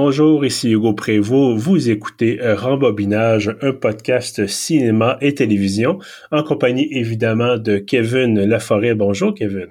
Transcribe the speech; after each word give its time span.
Bonjour, 0.00 0.46
ici 0.46 0.70
Hugo 0.70 0.92
Prévost. 0.92 1.58
Vous 1.58 1.90
écoutez 1.90 2.38
Rembobinage, 2.40 3.56
un 3.60 3.72
podcast 3.72 4.46
cinéma 4.46 5.18
et 5.20 5.34
télévision, 5.34 5.98
en 6.30 6.44
compagnie 6.44 6.86
évidemment 6.92 7.58
de 7.58 7.78
Kevin 7.78 8.44
Laforêt. 8.44 8.94
Bonjour, 8.94 9.34
Kevin. 9.34 9.66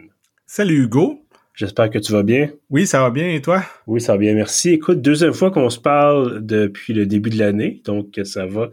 Salut, 0.45 0.83
Hugo. 0.83 1.23
J'espère 1.53 1.89
que 1.89 1.97
tu 1.97 2.11
vas 2.11 2.23
bien. 2.23 2.49
Oui, 2.69 2.85
ça 2.85 2.99
va 2.99 3.09
bien, 3.09 3.29
et 3.29 3.41
toi? 3.41 3.63
Oui, 3.87 4.01
ça 4.01 4.11
va 4.11 4.17
bien, 4.17 4.33
merci. 4.33 4.71
Écoute, 4.71 5.01
deuxième 5.01 5.31
fois 5.31 5.49
qu'on 5.49 5.69
se 5.69 5.79
parle 5.79 6.45
depuis 6.45 6.91
le 6.91 7.05
début 7.05 7.29
de 7.29 7.39
l'année, 7.39 7.81
donc 7.85 8.19
ça 8.25 8.45
va 8.45 8.69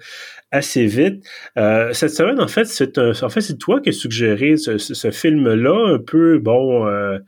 assez 0.50 0.86
vite. 0.86 1.24
Euh, 1.56 1.92
cette 1.92 2.10
semaine, 2.10 2.40
en 2.40 2.48
fait, 2.48 2.64
c'est 2.64 2.98
en 2.98 3.28
fait 3.28 3.42
c'est 3.42 3.58
toi 3.58 3.80
qui 3.80 3.90
as 3.90 3.92
suggéré 3.92 4.56
ce, 4.56 5.10
film-là, 5.12 5.94
un 5.94 5.98
peu 5.98 6.38
bon. 6.40 6.88
Euh, 6.88 6.90
euh, 6.90 7.18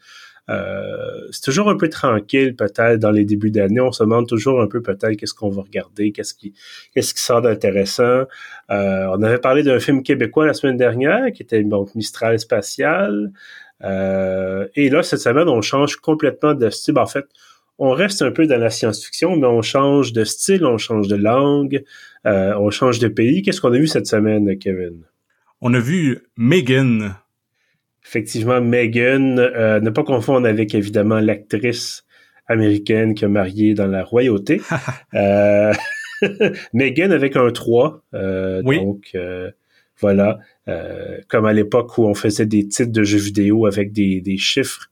c'est 0.49 1.43
toujours 1.43 1.69
un 1.69 1.77
peu 1.77 1.89
tranquille 1.89 2.55
peut-être 2.55 2.99
dans 3.01 3.11
les 3.11 3.25
débuts 3.25 3.51
d'année. 3.51 3.81
On 3.81 3.93
se 3.93 4.05
demande 4.05 4.29
toujours 4.29 4.61
un 4.61 4.69
peu 4.69 4.81
peut-être 4.81 5.17
qu'est-ce 5.17 5.35
qu'on 5.35 5.51
va 5.51 5.63
regarder, 5.63 6.13
qu'est-ce 6.13 6.35
qui, 6.35 6.55
qu'est-ce 6.95 7.15
qui 7.15 7.23
sort 7.23 7.43
d'intéressant. 7.43 8.25
on 8.69 9.23
avait 9.23 9.39
parlé 9.39 9.63
d'un 9.63 9.81
film 9.81 10.03
québécois 10.03 10.47
la 10.47 10.55
semaine 10.55 10.77
dernière 10.77 11.33
qui 11.33 11.43
était 11.43 11.63
donc 11.65 11.95
Mistral 11.95 12.39
spatial. 12.39 13.33
Euh, 13.85 14.67
et 14.75 14.89
là, 14.89 15.03
cette 15.03 15.21
semaine, 15.21 15.49
on 15.49 15.61
change 15.63 15.97
complètement 15.97 16.55
de 16.55 16.71
style. 16.71 16.99
En 16.99 17.07
fait, 17.07 17.27
on 17.79 17.91
reste 17.91 18.23
un 18.23 18.31
peu 18.31 18.47
dans 18.47 18.59
la 18.59 18.71
science-fiction, 18.71 19.37
mais 19.37 19.47
on 19.47 19.63
change 19.63 20.13
de 20.13 20.25
style, 20.25 20.65
on 20.65 20.79
change 20.79 21.09
de 21.09 21.17
langue, 21.17 21.85
euh, 22.27 22.55
on 22.59 22.71
change 22.71 22.99
de 22.99 23.09
pays. 23.09 23.43
Qu'est-ce 23.43 23.61
qu'on 23.61 23.73
a 23.73 23.79
vu 23.79 23.87
cette 23.87 24.07
semaine, 24.07 24.59
Kevin? 24.59 25.03
On 25.61 25.75
a 25.75 25.79
vu 25.79 26.23
Megan. 26.37 27.17
Effectivement, 28.07 28.60
Megan, 28.60 29.38
euh, 29.38 29.80
ne 29.80 29.90
pas 29.90 30.04
confondre 30.04 30.46
avec 30.46 30.74
évidemment 30.74 31.18
l'actrice 31.18 32.04
américaine 32.46 33.15
qui 33.15 33.24
a 33.24 33.29
marié 33.29 33.74
dans 33.74 33.88
la 33.88 34.04
royauté. 34.04 34.60
euh, 35.15 35.73
Megan 36.73 37.13
avec 37.13 37.37
un 37.37 37.51
3. 37.51 38.02
Euh, 38.15 38.63
oui. 38.65 38.79
Donc, 38.79 39.10
euh, 39.15 39.51
voilà. 39.98 40.38
Euh, 40.68 41.18
comme 41.29 41.46
à 41.46 41.52
l'époque 41.52 41.96
où 41.98 42.04
on 42.04 42.15
faisait 42.15 42.46
des 42.46 42.68
titres 42.68 42.93
de 42.93 43.02
jeux 43.02 43.18
vidéo 43.18 43.66
avec 43.66 43.93
des, 43.93 44.20
des 44.20 44.37
chiffres 44.37 44.87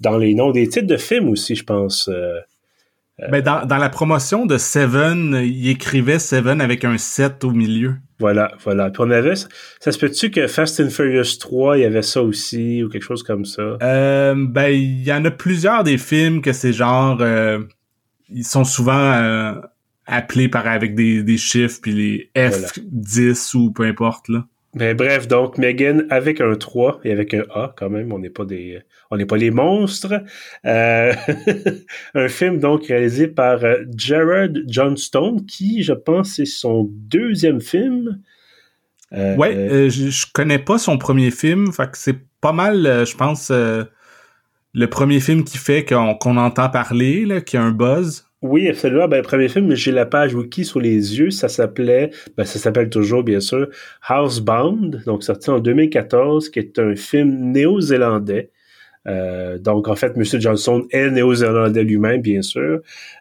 dans 0.00 0.16
les 0.16 0.34
noms, 0.34 0.50
des 0.50 0.68
titres 0.68 0.86
de 0.86 0.96
films 0.96 1.28
aussi, 1.28 1.54
je 1.54 1.64
pense. 1.64 2.10
Euh, 3.20 3.24
euh. 3.24 3.28
Mais 3.30 3.42
dans, 3.42 3.64
dans 3.64 3.76
la 3.76 3.88
promotion 3.88 4.46
de 4.46 4.58
Seven, 4.58 5.40
il 5.44 5.68
écrivait 5.68 6.18
Seven 6.18 6.60
avec 6.60 6.84
un 6.84 6.98
7 6.98 7.44
au 7.44 7.50
milieu. 7.50 7.96
Voilà, 8.18 8.52
voilà. 8.62 8.90
Puis 8.90 9.02
on 9.04 9.10
avait, 9.10 9.34
ça 9.36 9.92
se 9.92 9.98
peut-tu 9.98 10.30
que 10.30 10.46
Fast 10.46 10.80
and 10.80 10.90
Furious 10.90 11.38
3, 11.38 11.78
il 11.78 11.82
y 11.82 11.84
avait 11.84 12.02
ça 12.02 12.22
aussi, 12.22 12.82
ou 12.82 12.88
quelque 12.88 13.04
chose 13.04 13.22
comme 13.22 13.44
ça? 13.44 13.76
Euh, 13.82 14.34
ben, 14.36 14.68
il 14.68 15.02
y 15.02 15.12
en 15.12 15.24
a 15.24 15.30
plusieurs 15.30 15.84
des 15.84 15.98
films 15.98 16.40
que 16.40 16.52
c'est 16.52 16.72
genre, 16.72 17.22
ils 18.30 18.44
sont 18.44 18.64
souvent 18.64 19.60
appelés 20.06 20.48
par 20.48 20.66
avec 20.66 20.94
des, 20.94 21.22
des 21.22 21.38
chiffres, 21.38 21.78
puis 21.82 21.92
les 21.92 22.30
F10 22.36 23.56
ou 23.56 23.72
peu 23.72 23.84
importe, 23.84 24.28
là. 24.28 24.46
Mais 24.74 24.94
ben, 24.94 25.06
bref, 25.06 25.28
donc 25.28 25.56
Megan 25.56 26.06
avec 26.10 26.40
un 26.40 26.54
3 26.56 27.00
et 27.04 27.12
avec 27.12 27.32
un 27.32 27.44
A 27.54 27.72
quand 27.76 27.90
même, 27.90 28.12
on 28.12 28.18
n'est 28.18 28.30
pas 28.30 28.44
des 28.44 28.80
on 29.10 29.16
n'est 29.16 29.26
pas 29.26 29.36
les 29.36 29.50
monstres. 29.50 30.22
Euh, 30.64 31.12
un 32.14 32.28
film 32.28 32.58
donc 32.58 32.86
réalisé 32.86 33.28
par 33.28 33.62
euh, 33.64 33.84
Jared 33.96 34.64
Johnstone 34.66 35.46
qui 35.46 35.82
je 35.82 35.92
pense 35.92 36.34
c'est 36.36 36.44
son 36.44 36.88
deuxième 36.90 37.60
film. 37.60 38.20
Euh, 39.12 39.36
ouais, 39.36 39.54
euh, 39.54 39.88
je, 39.90 40.10
je, 40.10 40.26
connais 40.32 40.58
pas 40.58 40.78
son 40.78 40.98
premier 40.98 41.30
film, 41.30 41.72
fait 41.72 41.90
que 41.92 41.98
c'est 41.98 42.18
pas 42.40 42.52
mal 42.52 43.04
je 43.06 43.16
pense 43.16 43.50
le 43.50 44.86
premier 44.86 45.20
film 45.20 45.44
qui 45.44 45.56
fait 45.56 45.84
qu'on 45.84 46.36
entend 46.36 46.68
parler 46.68 47.24
là, 47.24 47.40
qui 47.40 47.56
a 47.56 47.62
un 47.62 47.70
buzz. 47.70 48.23
Oui, 48.44 48.68
absolument. 48.68 49.08
Ben, 49.08 49.16
le 49.16 49.22
premier 49.22 49.48
film, 49.48 49.74
j'ai 49.74 49.90
la 49.90 50.04
page 50.04 50.34
wiki 50.34 50.66
sur 50.66 50.78
les 50.78 51.18
yeux. 51.18 51.30
Ça 51.30 51.48
s'appelait, 51.48 52.10
ben, 52.36 52.44
ça 52.44 52.58
s'appelle 52.58 52.90
toujours, 52.90 53.22
bien 53.24 53.40
sûr, 53.40 53.68
Housebound, 54.10 55.02
donc 55.06 55.24
sorti 55.24 55.48
en 55.48 55.60
2014, 55.60 56.50
qui 56.50 56.58
est 56.58 56.78
un 56.78 56.94
film 56.94 57.52
néo-zélandais. 57.52 58.50
Euh, 59.08 59.56
donc, 59.58 59.88
en 59.88 59.96
fait, 59.96 60.12
M. 60.14 60.24
Johnson 60.24 60.86
est 60.90 61.10
néo-zélandais 61.10 61.84
lui-même, 61.84 62.20
bien 62.20 62.42
sûr. 62.42 62.80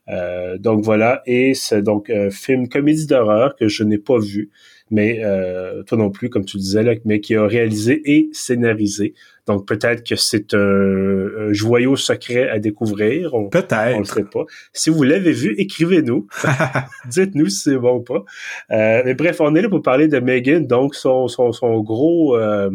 Euh, 0.09 0.57
donc, 0.57 0.83
voilà. 0.83 1.21
Et 1.25 1.53
c'est 1.53 1.81
donc 1.81 2.09
un 2.09 2.29
film 2.29 2.67
comédie 2.67 3.07
d'horreur 3.07 3.55
que 3.55 3.69
je 3.69 3.85
n'ai 3.85 3.99
pas 3.99 4.19
vu 4.19 4.51
mais 4.93 5.21
euh, 5.23 5.81
toi 5.81 5.97
non 5.97 6.11
plus, 6.11 6.29
comme 6.29 6.45
tu 6.45 6.57
le 6.57 6.61
disais, 6.61 6.83
là, 6.83 6.93
mais 7.03 7.19
qui 7.19 7.35
a 7.35 7.47
réalisé 7.47 7.99
et 8.05 8.29
scénarisé. 8.31 9.15
Donc 9.47 9.67
peut-être 9.67 10.07
que 10.07 10.15
c'est 10.15 10.53
un, 10.53 11.51
joyau 11.51 11.95
secret 11.95 12.47
à 12.47 12.59
découvrir. 12.59 13.31
Peut-être. 13.51 13.95
On 13.95 13.99
le 13.99 14.05
sait 14.05 14.23
pas. 14.23 14.45
Si 14.71 14.91
vous 14.91 15.01
l'avez 15.01 15.31
vu, 15.31 15.55
écrivez-nous. 15.57 16.27
Dites-nous 17.09 17.47
si 17.47 17.61
c'est 17.61 17.77
bon 17.77 17.97
ou 17.97 18.01
pas. 18.01 18.23
Euh, 18.69 19.01
mais 19.03 19.15
bref, 19.15 19.41
on 19.41 19.55
est 19.55 19.63
là 19.63 19.69
pour 19.69 19.81
parler 19.81 20.07
de 20.07 20.19
Megan, 20.19 20.67
donc 20.67 20.93
son, 20.93 21.27
son, 21.27 21.51
son 21.51 21.81
gros... 21.81 22.37
Euh, 22.37 22.69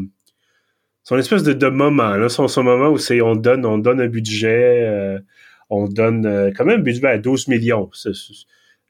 son 1.05 1.17
espèce 1.17 1.45
de, 1.45 1.53
de 1.53 1.69
moment, 1.69 2.17
là, 2.17 2.29
son, 2.29 2.49
son 2.49 2.65
moment 2.65 2.91
où 2.91 2.99
c'est 2.99 3.23
on 3.23 3.37
donne, 3.37 3.65
on 3.65 3.79
donne 3.79 4.01
un 4.01 4.09
budget, 4.09 5.19
on 5.71 5.87
donne 5.87 6.53
quand 6.55 6.67
même 6.67 6.81
un 6.81 6.83
budget 6.83 7.07
à 7.07 7.17
12 7.17 7.49
millions. 7.49 7.89
C'est, 7.95 8.13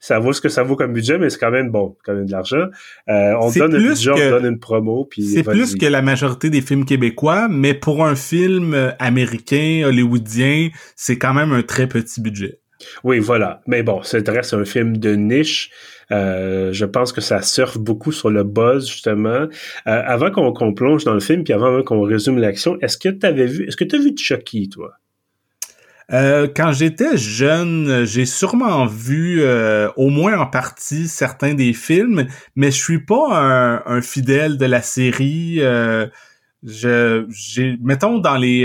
ça 0.00 0.18
vaut 0.18 0.32
ce 0.32 0.40
que 0.40 0.48
ça 0.48 0.62
vaut 0.62 0.76
comme 0.76 0.92
budget, 0.92 1.18
mais 1.18 1.30
c'est 1.30 1.38
quand 1.38 1.50
même 1.50 1.70
bon, 1.70 1.96
quand 2.04 2.14
même 2.14 2.26
de 2.26 2.32
l'argent. 2.32 2.66
Euh, 3.08 3.34
on 3.40 3.50
donne 3.50 3.74
un 3.74 3.78
budget, 3.78 4.12
on 4.12 4.30
donne 4.30 4.46
une 4.46 4.58
promo, 4.58 5.04
puis 5.04 5.24
c'est 5.24 5.42
plus 5.42 5.76
que 5.76 5.86
la 5.86 6.02
majorité 6.02 6.50
des 6.50 6.60
films 6.60 6.84
québécois, 6.84 7.48
mais 7.48 7.74
pour 7.74 8.04
un 8.04 8.14
film 8.14 8.74
euh, 8.74 8.90
américain, 8.98 9.82
hollywoodien, 9.86 10.68
c'est 10.96 11.18
quand 11.18 11.34
même 11.34 11.52
un 11.52 11.62
très 11.62 11.86
petit 11.86 12.20
budget. 12.20 12.60
Oui, 13.02 13.18
voilà. 13.18 13.60
Mais 13.66 13.82
bon, 13.82 14.02
c'est 14.02 14.28
reste 14.28 14.54
un 14.54 14.64
film 14.64 14.96
de 14.96 15.14
niche. 15.14 15.70
Euh, 16.10 16.72
je 16.72 16.84
pense 16.84 17.12
que 17.12 17.20
ça 17.20 17.42
surfe 17.42 17.78
beaucoup 17.78 18.12
sur 18.12 18.30
le 18.30 18.44
buzz 18.44 18.88
justement. 18.88 19.28
Euh, 19.28 19.46
avant 19.84 20.30
qu'on 20.30 20.74
plonge 20.74 21.04
dans 21.04 21.14
le 21.14 21.20
film, 21.20 21.44
puis 21.44 21.52
avant 21.52 21.82
qu'on 21.82 22.02
résume 22.02 22.38
l'action, 22.38 22.78
est-ce 22.80 22.96
que 22.96 23.08
tu 23.08 23.26
avais 23.26 23.46
vu, 23.46 23.66
est-ce 23.66 23.76
que 23.76 23.84
tu 23.84 23.96
as 23.96 23.98
vu 23.98 24.12
Chucky, 24.16 24.68
toi? 24.68 24.92
Euh, 26.10 26.48
quand 26.54 26.72
j'étais 26.72 27.18
jeune, 27.18 28.06
j'ai 28.06 28.24
sûrement 28.24 28.86
vu 28.86 29.42
euh, 29.42 29.90
au 29.96 30.08
moins 30.08 30.38
en 30.38 30.46
partie 30.46 31.06
certains 31.06 31.52
des 31.54 31.74
films, 31.74 32.26
mais 32.56 32.70
je 32.70 32.82
suis 32.82 33.00
pas 33.00 33.82
un, 33.84 34.00
fidèle 34.00 34.56
de 34.56 34.64
la 34.64 34.80
série. 34.80 35.56
Euh, 35.60 36.06
je, 36.62 37.26
j'ai, 37.28 37.76
mettons 37.82 38.18
dans 38.18 38.38
les 38.38 38.64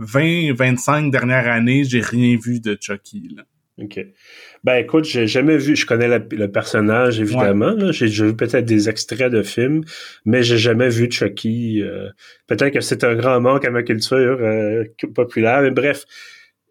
20-25 0.00 1.10
dernières 1.10 1.46
années, 1.46 1.84
j'ai 1.84 2.00
rien 2.00 2.36
vu 2.42 2.58
de 2.58 2.76
Chucky. 2.80 3.36
Là. 3.36 3.44
OK. 3.78 4.00
Ben 4.64 4.76
écoute, 4.76 5.04
j'ai 5.04 5.26
jamais 5.26 5.58
vu, 5.58 5.76
je 5.76 5.84
connais 5.84 6.08
le 6.08 6.50
personnage 6.50 7.20
évidemment, 7.20 7.92
j'ai 7.92 8.06
vu 8.06 8.34
peut-être 8.34 8.64
des 8.64 8.88
extraits 8.88 9.30
de 9.30 9.42
films, 9.42 9.84
mais 10.24 10.42
j'ai 10.42 10.58
jamais 10.58 10.88
vu 10.88 11.10
Chucky. 11.10 11.82
peut-être 12.46 12.72
que 12.72 12.80
c'est 12.80 13.04
un 13.04 13.14
grand 13.14 13.40
manque 13.40 13.64
à 13.64 13.70
ma 13.70 13.82
culture 13.82 14.38
populaire, 15.14 15.62
mais 15.62 15.70
bref, 15.70 16.04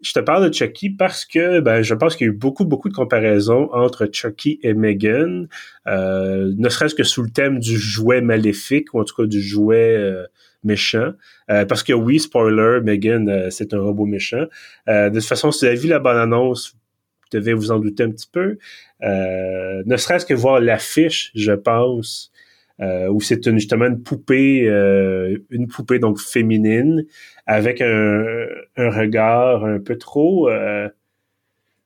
je 0.03 0.11
te 0.11 0.19
parle 0.19 0.49
de 0.49 0.53
Chucky 0.53 0.89
parce 0.89 1.25
que 1.25 1.61
ben, 1.61 1.81
je 1.81 1.93
pense 1.95 2.15
qu'il 2.15 2.27
y 2.27 2.29
a 2.29 2.33
eu 2.33 2.35
beaucoup, 2.35 2.65
beaucoup 2.65 2.89
de 2.89 2.93
comparaisons 2.93 3.69
entre 3.71 4.09
Chucky 4.11 4.59
et 4.61 4.73
Megan, 4.73 5.47
euh, 5.87 6.53
ne 6.57 6.69
serait-ce 6.69 6.93
que 6.93 7.03
sous 7.03 7.23
le 7.23 7.29
thème 7.29 7.59
du 7.59 7.77
jouet 7.77 8.21
maléfique, 8.21 8.93
ou 8.93 8.99
en 8.99 9.05
tout 9.05 9.15
cas 9.15 9.25
du 9.25 9.41
jouet 9.41 9.95
euh, 9.95 10.25
méchant. 10.63 11.13
Euh, 11.49 11.65
parce 11.65 11.83
que 11.83 11.93
oui, 11.93 12.19
spoiler, 12.19 12.81
Megan, 12.83 13.49
c'est 13.49 13.73
un 13.73 13.79
robot 13.79 14.05
méchant. 14.05 14.45
de 14.87 15.09
toute 15.13 15.23
façon, 15.23 15.51
si 15.51 15.61
vous 15.61 15.65
avez 15.67 15.79
vu 15.79 15.87
la 15.87 15.99
bonne 15.99 16.17
annonce, 16.17 16.73
vous 16.73 17.39
devez 17.39 17.53
vous 17.53 17.71
en 17.71 17.79
douter 17.79 18.03
un 18.03 18.11
petit 18.11 18.29
peu. 18.31 18.57
ne 19.01 19.97
serait-ce 19.97 20.25
que 20.25 20.33
voir 20.33 20.59
l'affiche, 20.59 21.31
je 21.33 21.53
pense, 21.53 22.32
euh, 22.79 23.07
où 23.07 23.21
c'est 23.21 23.45
une, 23.45 23.59
justement 23.59 23.85
une 23.85 24.01
poupée, 24.01 24.67
euh, 24.67 25.37
une 25.51 25.67
poupée 25.67 25.99
donc 25.99 26.19
féminine 26.19 27.05
avec 27.45 27.81
un, 27.81 28.45
un 28.77 28.89
regard 28.89 29.63
un 29.63 29.79
peu 29.79 29.97
trop. 29.97 30.49
Euh, 30.49 30.89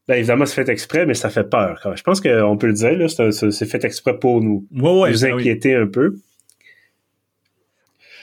ben 0.08 0.16
évidemment, 0.16 0.46
c'est 0.46 0.56
fait 0.56 0.72
exprès, 0.72 1.06
mais 1.06 1.14
ça 1.14 1.30
fait 1.30 1.44
peur. 1.44 1.94
Je 1.96 2.02
pense 2.04 2.22
qu'on 2.22 2.58
peut 2.58 2.68
le 2.68 2.74
dire, 2.74 2.98
là, 2.98 3.08
c'est, 3.10 3.66
fait 3.66 3.84
exprès 3.84 4.18
pour 4.18 4.42
nous, 4.42 4.66
ouais, 4.72 5.12
nous 5.12 5.20
ben 5.20 5.34
inquiéter 5.34 5.76
un 5.76 5.88
peu. 5.88 6.16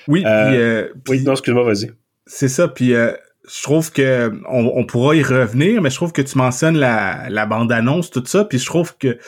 Oui, 0.09 0.23
euh, 0.27 0.89
oui, 1.09 1.23
non, 1.23 1.33
excuse-moi, 1.33 1.65
vas-y. 1.65 1.91
C'est 2.27 2.49
ça, 2.49 2.69
puis 2.69 2.93
je 2.93 3.63
trouve 3.63 3.93
que 3.93 4.33
on, 4.49 4.73
on, 4.75 4.87
pourra 4.87 5.15
y 5.15 5.23
revenir, 5.23 5.83
mais 5.83 5.91
je 5.91 5.97
trouve 5.97 6.13
que 6.13 6.23
tu 6.23 6.39
mentionnes 6.39 6.79
la, 6.79 7.29
la 7.29 7.45
bande-annonce, 7.45 8.11
tout 8.11 8.25
ça, 8.25 8.47
puis 8.47 8.59
je 8.59 8.65
trouve 8.65 8.97
que 8.97 9.19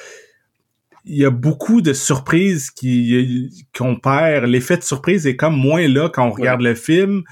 il 1.06 1.17
y 1.17 1.25
a 1.25 1.31
beaucoup 1.31 1.81
de 1.81 1.93
surprises 1.93 2.70
qui 2.70 3.67
qu'on 3.76 3.97
perd. 3.97 4.44
L'effet 4.44 4.76
de 4.76 4.82
surprise 4.82 5.26
est 5.26 5.37
comme 5.37 5.56
moins 5.56 5.87
là 5.87 6.08
quand 6.08 6.26
on 6.26 6.32
regarde 6.32 6.62
le 6.62 6.75
film. 6.75 7.23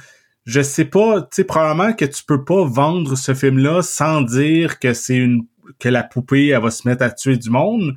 Je 0.46 0.60
sais 0.60 0.84
pas, 0.84 1.22
tu 1.22 1.28
sais, 1.32 1.44
probablement 1.44 1.92
que 1.92 2.04
tu 2.04 2.22
peux 2.24 2.44
pas 2.44 2.64
vendre 2.64 3.16
ce 3.16 3.34
film-là 3.34 3.82
sans 3.82 4.20
dire 4.22 4.78
que 4.78 4.94
c'est 4.94 5.16
une 5.16 5.46
que 5.78 5.88
la 5.88 6.04
poupée 6.04 6.48
elle 6.48 6.62
va 6.62 6.70
se 6.70 6.86
mettre 6.86 7.02
à 7.02 7.10
tuer 7.10 7.36
du 7.36 7.50
monde. 7.50 7.94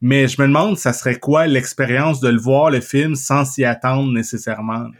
Mais 0.00 0.28
je 0.28 0.40
me 0.40 0.46
demande, 0.46 0.78
ça 0.78 0.92
serait 0.92 1.18
quoi 1.18 1.46
l'expérience 1.46 2.20
de 2.20 2.28
le 2.28 2.38
voir 2.38 2.70
le 2.70 2.80
film 2.80 3.14
sans 3.14 3.44
s'y 3.44 3.64
attendre 3.64 4.12
nécessairement? 4.12 4.90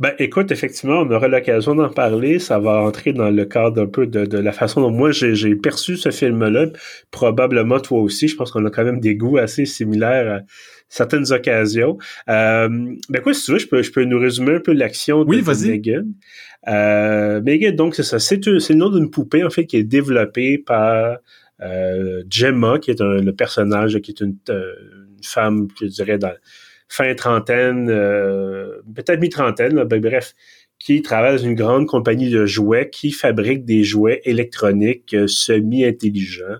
Ben, 0.00 0.12
écoute, 0.18 0.50
effectivement, 0.50 1.00
on 1.00 1.10
aura 1.10 1.28
l'occasion 1.28 1.74
d'en 1.74 1.88
parler. 1.88 2.38
Ça 2.38 2.58
va 2.58 2.82
entrer 2.82 3.12
dans 3.12 3.30
le 3.30 3.44
cadre 3.44 3.82
un 3.82 3.86
peu 3.86 4.06
de, 4.06 4.38
la 4.38 4.52
façon 4.52 4.80
dont 4.80 4.90
moi 4.90 5.10
j'ai 5.12 5.56
perçu 5.56 5.96
ce 5.96 6.10
film-là. 6.10 6.66
Probablement 7.10 7.80
toi 7.80 8.00
aussi. 8.00 8.28
Je 8.28 8.36
pense 8.36 8.50
qu'on 8.50 8.64
a 8.64 8.70
quand 8.70 8.84
même 8.84 9.00
des 9.00 9.16
goûts 9.16 9.38
assez 9.38 9.66
similaires 9.66 10.32
à 10.32 10.40
certaines 10.88 11.32
occasions. 11.32 11.98
Euh, 12.28 12.68
ben 13.08 13.22
quoi, 13.22 13.34
si 13.34 13.44
tu 13.44 13.52
veux, 13.52 13.58
je 13.58 13.68
peux, 13.68 13.82
je 13.82 13.92
peux 13.92 14.04
nous 14.04 14.18
résumer 14.18 14.54
un 14.54 14.60
peu 14.60 14.72
l'action 14.72 15.24
de, 15.24 15.34
de 15.34 15.68
Megan. 15.68 16.12
Euh, 16.68 17.40
Megan, 17.42 17.74
donc, 17.74 17.94
c'est 17.94 18.02
ça. 18.02 18.18
C'est 18.18 18.44
le 18.46 18.74
nom 18.74 18.90
d'une 18.90 19.10
poupée, 19.10 19.44
en 19.44 19.50
fait, 19.50 19.66
qui 19.66 19.76
est 19.76 19.84
développée 19.84 20.58
par 20.58 21.18
euh, 21.62 22.22
Gemma, 22.28 22.78
qui 22.78 22.90
est 22.90 23.00
le 23.00 23.32
personnage, 23.32 23.98
qui 24.00 24.10
est 24.10 24.20
une, 24.20 24.36
euh, 24.50 24.74
une, 25.16 25.22
femme, 25.22 25.68
je 25.80 25.86
dirais, 25.86 26.18
dans 26.18 26.32
fin 26.88 27.14
trentaine, 27.14 27.88
euh, 27.90 28.80
peut-être 28.94 29.20
mi-trentaine, 29.20 29.84
ben, 29.84 30.00
bref, 30.00 30.34
qui 30.78 31.02
travaille 31.02 31.36
dans 31.36 31.44
une 31.44 31.54
grande 31.54 31.86
compagnie 31.86 32.30
de 32.30 32.46
jouets 32.46 32.90
qui 32.90 33.10
fabrique 33.10 33.64
des 33.64 33.84
jouets 33.84 34.20
électroniques 34.24 35.14
euh, 35.14 35.26
semi-intelligents. 35.26 36.58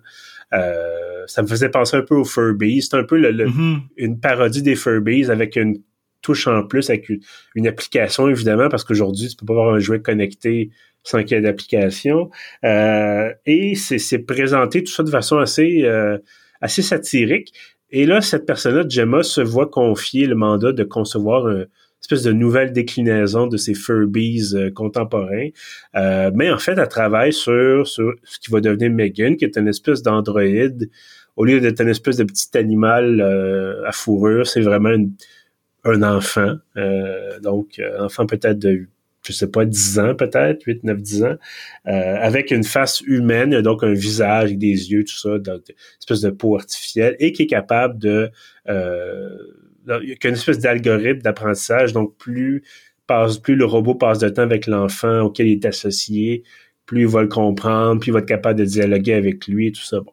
Euh, 0.53 1.25
ça 1.27 1.43
me 1.43 1.47
faisait 1.47 1.69
penser 1.69 1.97
un 1.97 2.03
peu 2.03 2.15
aux 2.15 2.25
Furbies. 2.25 2.83
C'est 2.83 2.97
un 2.97 3.05
peu 3.05 3.21
mm-hmm. 3.21 3.81
une 3.97 4.21
parodie 4.21 4.63
des 4.63 4.77
Furbies 4.77 5.31
avec 5.31 5.57
une 5.57 5.79
touche 6.23 6.47
en 6.47 6.65
plus, 6.65 6.89
avec 6.89 7.11
une, 7.55 7.67
application, 7.67 8.29
évidemment, 8.29 8.69
parce 8.69 8.83
qu'aujourd'hui, 8.85 9.29
tu 9.29 9.37
peux 9.37 9.47
pas 9.47 9.53
avoir 9.53 9.75
un 9.75 9.79
jouet 9.79 10.01
connecté 10.01 10.71
sans 11.03 11.23
qu'il 11.23 11.37
y 11.37 11.39
ait 11.39 11.43
d'application. 11.43 12.31
et 12.65 13.75
c'est 13.75 14.19
présenté 14.21 14.83
tout 14.83 14.93
ça 14.93 15.03
de 15.03 15.11
façon 15.11 15.37
assez, 15.37 15.87
assez 16.63 16.81
satirique. 16.81 17.53
Et 17.97 18.07
là, 18.07 18.21
cette 18.21 18.45
personne-là, 18.45 18.83
Gemma, 18.89 19.23
se 19.23 19.41
voit 19.41 19.69
confier 19.69 20.27
le 20.27 20.35
mandat 20.35 20.73
de 20.73 20.83
concevoir 20.83 21.49
une 21.49 21.69
espèce 22.03 22.25
de 22.25 22.33
nouvelle 22.33 22.73
déclinaison 22.73 23.47
de 23.47 23.57
ces 23.57 23.73
Furbies 23.73 24.51
euh, 24.55 24.73
contemporains. 24.73 25.51
Euh, 25.95 26.33
mais 26.35 26.51
en 26.51 26.59
fait, 26.59 26.77
elle 26.77 26.89
travaille 26.89 27.33
sur, 27.33 27.87
sur 27.87 28.13
ce 28.25 28.41
qui 28.41 28.51
va 28.51 28.61
devenir 28.61 28.91
Megan, 28.91 29.37
qui 29.37 29.45
est 29.45 29.57
une 29.57 29.69
espèce 29.69 30.03
d'androïde. 30.03 30.91
Au 31.37 31.45
lieu 31.45 31.61
d'être 31.61 31.83
une 31.83 31.89
espèce 31.89 32.17
de 32.17 32.25
petit 32.25 32.59
animal 32.59 33.21
euh, 33.21 33.87
à 33.87 33.93
fourrure, 33.93 34.45
c'est 34.45 34.61
vraiment 34.61 34.97
un 35.85 36.03
enfant. 36.03 36.57
donc, 37.43 37.79
un 37.79 38.07
enfant 38.07 38.27
peut-être 38.27 38.59
de 38.59 38.89
je 39.27 39.33
sais 39.33 39.51
pas, 39.51 39.65
10 39.65 39.99
ans 39.99 40.15
peut-être, 40.15 40.63
8, 40.65 40.85
9, 40.85 41.03
10 41.03 41.25
ans, 41.25 41.37
euh, 41.87 42.17
avec 42.21 42.51
une 42.51 42.65
face 42.65 43.01
humaine, 43.01 43.61
donc 43.63 43.83
un 43.83 43.93
visage 43.93 44.45
avec 44.45 44.59
des 44.59 44.93
yeux, 44.93 45.05
tout 45.05 45.17
ça, 45.17 45.31
une 45.31 45.61
espèce 46.01 46.21
de 46.21 46.31
peau 46.31 46.57
artificielle, 46.57 47.17
et 47.19 47.33
qui 47.33 47.43
est 47.43 47.47
capable 47.47 47.99
de... 47.99 48.31
Euh, 48.69 49.37
qui 49.87 50.27
a 50.27 50.31
une 50.31 50.35
espèce 50.35 50.59
d'algorithme 50.59 51.21
d'apprentissage, 51.21 51.93
donc 51.93 52.17
plus, 52.17 52.63
passe, 53.07 53.39
plus 53.39 53.55
le 53.55 53.67
robot 53.67 53.95
passe 53.95 54.19
de 54.19 54.29
temps 54.29 54.43
avec 54.43 54.67
l'enfant 54.67 55.21
auquel 55.21 55.49
il 55.49 55.53
est 55.55 55.67
associé, 55.67 56.43
plus 56.87 57.03
il 57.03 57.09
va 57.09 57.23
le 57.23 57.29
comprendre, 57.29 58.01
plus 58.01 58.11
il 58.11 58.13
va 58.13 58.21
être 58.21 58.27
capable 58.27 58.59
de 58.59 58.65
dialoguer 58.65 59.15
avec 59.15 59.47
lui, 59.47 59.73
tout 59.73 59.83
ça. 59.83 60.01
Bon. 60.01 60.13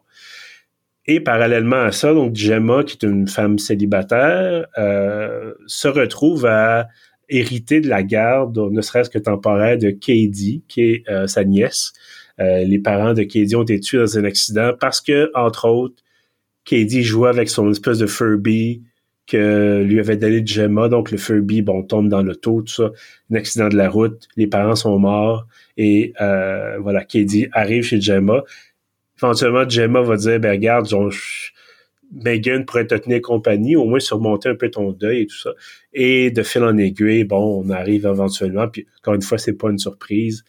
Et 1.05 1.19
parallèlement 1.19 1.83
à 1.83 1.91
ça, 1.91 2.13
donc 2.13 2.35
Gemma, 2.35 2.83
qui 2.83 2.97
est 3.01 3.07
une 3.07 3.27
femme 3.27 3.57
célibataire, 3.57 4.67
euh, 4.77 5.53
se 5.65 5.87
retrouve 5.87 6.45
à 6.45 6.87
hérité 7.31 7.81
de 7.81 7.87
la 7.87 8.03
garde, 8.03 8.57
ne 8.57 8.81
serait-ce 8.81 9.09
que 9.09 9.17
temporaire, 9.17 9.77
de 9.77 9.89
Katie, 9.89 10.63
qui 10.67 10.81
est 10.81 11.09
euh, 11.09 11.25
sa 11.27 11.43
nièce. 11.43 11.93
Euh, 12.39 12.63
les 12.63 12.79
parents 12.79 13.13
de 13.13 13.23
Katie 13.23 13.55
ont 13.55 13.63
été 13.63 13.79
tués 13.79 13.99
dans 13.99 14.17
un 14.17 14.25
accident 14.25 14.73
parce 14.79 15.01
que, 15.01 15.31
entre 15.33 15.67
autres, 15.67 16.03
Katie 16.65 17.03
jouait 17.03 17.29
avec 17.29 17.49
son 17.49 17.71
espèce 17.71 17.97
de 17.99 18.07
Furby 18.07 18.83
que 19.27 19.81
lui 19.83 19.99
avait 19.99 20.17
donné 20.17 20.45
Gemma. 20.45 20.89
Donc, 20.89 21.11
le 21.11 21.17
Furby, 21.17 21.61
bon, 21.61 21.83
tombe 21.83 22.09
dans 22.09 22.21
l'auto, 22.21 22.61
tout 22.61 22.73
ça. 22.73 22.91
Un 23.31 23.35
accident 23.35 23.69
de 23.69 23.77
la 23.77 23.89
route. 23.89 24.27
Les 24.35 24.47
parents 24.47 24.75
sont 24.75 24.99
morts. 24.99 25.47
Et 25.77 26.13
euh, 26.21 26.77
voilà, 26.79 27.03
Katie 27.03 27.47
arrive 27.53 27.83
chez 27.83 28.01
Gemma. 28.01 28.43
Éventuellement, 29.17 29.67
Gemma 29.67 30.01
va 30.01 30.17
dire, 30.17 30.39
ben 30.39 30.51
regarde, 30.51 30.87
Megan 32.11 32.65
pourrait 32.65 32.87
te 32.87 32.95
tenir 32.95 33.21
compagnie, 33.21 33.75
au 33.75 33.85
moins 33.85 33.99
surmonter 33.99 34.49
un 34.49 34.55
peu 34.55 34.69
ton 34.69 34.91
deuil 34.91 35.21
et 35.21 35.27
tout 35.27 35.37
ça. 35.37 35.51
Et 35.93 36.31
de 36.31 36.43
fil 36.43 36.63
en 36.63 36.77
aiguille, 36.77 37.23
bon, 37.23 37.63
on 37.63 37.69
arrive 37.69 38.05
éventuellement, 38.05 38.67
puis 38.67 38.87
encore 38.99 39.15
une 39.15 39.21
fois, 39.21 39.37
c'est 39.37 39.53
pas 39.53 39.69
une 39.69 39.79
surprise, 39.79 40.43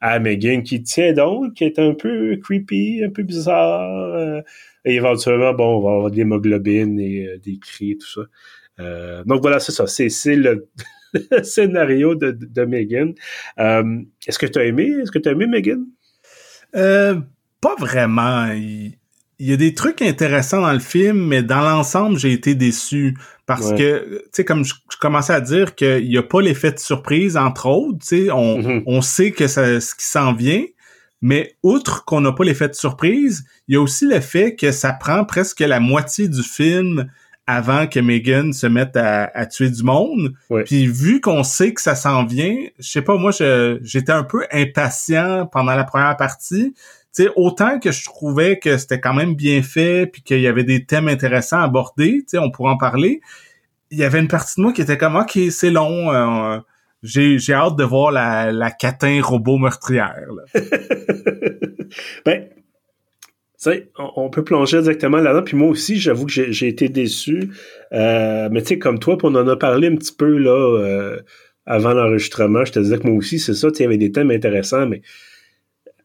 à 0.00 0.18
Megan 0.18 0.62
qui 0.62 0.82
tient 0.82 1.12
donc, 1.12 1.54
qui 1.54 1.64
est 1.64 1.78
un 1.78 1.94
peu 1.94 2.36
creepy, 2.42 3.02
un 3.04 3.10
peu 3.10 3.22
bizarre. 3.22 4.14
Euh, 4.14 4.40
et 4.84 4.94
éventuellement, 4.94 5.52
bon, 5.52 5.78
on 5.78 5.80
va 5.82 5.90
avoir 5.96 6.10
de 6.10 6.16
l'hémoglobine 6.16 6.98
et 6.98 7.26
euh, 7.26 7.38
des 7.38 7.58
cris, 7.58 7.98
tout 7.98 8.08
ça. 8.08 8.20
Euh, 8.80 9.22
donc 9.24 9.42
voilà, 9.42 9.60
c'est 9.60 9.72
ça. 9.72 9.86
C'est, 9.86 10.36
le 10.36 10.68
scénario 11.42 12.14
de, 12.14 12.30
de, 12.30 12.64
Megan. 12.64 13.14
est-ce 13.58 14.38
que 14.38 14.46
tu 14.46 14.58
as 14.58 14.64
aimé? 14.64 14.88
Est-ce 15.02 15.10
que 15.10 15.18
tu 15.18 15.28
as 15.28 15.32
aimé 15.32 15.46
Megan? 15.46 15.84
pas 16.72 17.74
vraiment 17.78 18.48
y 19.46 19.52
a 19.52 19.56
des 19.56 19.74
trucs 19.74 20.02
intéressants 20.02 20.60
dans 20.60 20.72
le 20.72 20.80
film, 20.80 21.26
mais 21.26 21.42
dans 21.42 21.60
l'ensemble, 21.60 22.18
j'ai 22.18 22.32
été 22.32 22.54
déçu. 22.54 23.16
Parce 23.46 23.72
que, 23.72 24.18
tu 24.24 24.28
sais, 24.32 24.44
comme 24.44 24.64
je, 24.64 24.74
commençais 25.00 25.32
à 25.32 25.40
dire 25.40 25.74
qu'il 25.74 26.08
n'y 26.08 26.16
a 26.16 26.22
pas 26.22 26.40
l'effet 26.40 26.70
de 26.72 26.78
surprise, 26.78 27.36
entre 27.36 27.66
autres, 27.66 27.98
tu 27.98 28.06
sais, 28.06 28.30
on, 28.30 28.58
mm-hmm. 28.58 28.82
on 28.86 29.00
sait 29.00 29.32
que 29.32 29.48
ça, 29.48 29.80
ce 29.80 29.94
qui 29.94 30.04
s'en 30.04 30.34
vient, 30.34 30.62
mais 31.22 31.56
outre 31.62 32.04
qu'on 32.04 32.20
n'a 32.20 32.32
pas 32.32 32.44
l'effet 32.44 32.68
de 32.68 32.74
surprise, 32.74 33.44
il 33.68 33.74
y 33.74 33.76
a 33.76 33.80
aussi 33.80 34.06
le 34.06 34.20
fait 34.20 34.54
que 34.54 34.72
ça 34.72 34.92
prend 34.92 35.24
presque 35.24 35.60
la 35.60 35.80
moitié 35.80 36.28
du 36.28 36.42
film 36.42 37.10
avant 37.46 37.88
que 37.88 37.98
Megan 37.98 38.52
se 38.52 38.66
mette 38.68 38.96
à, 38.96 39.46
tuer 39.46 39.70
du 39.70 39.82
monde. 39.82 40.34
Puis 40.66 40.86
vu 40.86 41.20
qu'on 41.20 41.42
sait 41.42 41.74
que 41.74 41.80
ça 41.80 41.96
s'en 41.96 42.24
vient, 42.24 42.54
je 42.78 42.88
sais 42.88 43.02
pas, 43.02 43.16
moi 43.16 43.32
j'étais 43.82 44.12
un 44.12 44.22
peu 44.22 44.46
impatient 44.52 45.46
pendant 45.46 45.74
la 45.74 45.84
première 45.84 46.16
partie 46.16 46.74
sais, 47.12 47.28
autant 47.36 47.78
que 47.78 47.92
je 47.92 48.04
trouvais 48.04 48.58
que 48.58 48.76
c'était 48.76 49.00
quand 49.00 49.14
même 49.14 49.34
bien 49.34 49.62
fait, 49.62 50.06
puis 50.06 50.22
qu'il 50.22 50.40
y 50.40 50.46
avait 50.46 50.64
des 50.64 50.84
thèmes 50.84 51.08
intéressants 51.08 51.58
à 51.58 51.64
aborder, 51.64 52.18
tu 52.20 52.24
sais, 52.28 52.38
on 52.38 52.50
pourrait 52.50 52.72
en 52.72 52.78
parler. 52.78 53.20
Il 53.90 53.98
y 53.98 54.04
avait 54.04 54.20
une 54.20 54.28
partie 54.28 54.60
de 54.60 54.62
moi 54.62 54.72
qui 54.72 54.82
était 54.82 54.98
comme, 54.98 55.16
ok, 55.16 55.38
c'est 55.50 55.70
long, 55.70 56.12
euh, 56.12 56.58
j'ai, 57.02 57.38
j'ai 57.38 57.54
hâte 57.54 57.76
de 57.76 57.84
voir 57.84 58.12
la, 58.12 58.52
la 58.52 58.70
catin 58.70 59.20
robot 59.22 59.58
meurtrière. 59.58 60.26
Là. 60.30 60.60
ben, 62.24 62.48
sais, 63.60 63.90
on 63.98 64.30
peut 64.30 64.42
plonger 64.42 64.80
directement 64.80 65.18
là-dedans. 65.18 65.42
Puis 65.42 65.56
moi 65.56 65.68
aussi, 65.68 66.00
j'avoue 66.00 66.26
que 66.26 66.32
j'ai, 66.32 66.68
été 66.68 66.88
déçu. 66.88 67.50
Euh, 67.92 68.48
mais 68.50 68.62
tu 68.62 68.68
sais, 68.68 68.78
comme 68.78 68.98
toi, 68.98 69.18
on 69.22 69.34
en 69.34 69.46
a 69.46 69.56
parlé 69.56 69.88
un 69.88 69.96
petit 69.96 70.14
peu 70.14 70.38
là 70.38 70.78
euh, 70.78 71.20
avant 71.66 71.92
l'enregistrement. 71.92 72.64
Je 72.64 72.72
te 72.72 72.78
disais 72.78 72.98
que 72.98 73.06
moi 73.06 73.16
aussi, 73.16 73.38
c'est 73.38 73.54
ça. 73.54 73.68
Il 73.74 73.82
y 73.82 73.84
avait 73.84 73.98
des 73.98 74.12
thèmes 74.12 74.30
intéressants, 74.30 74.86
mais 74.86 75.02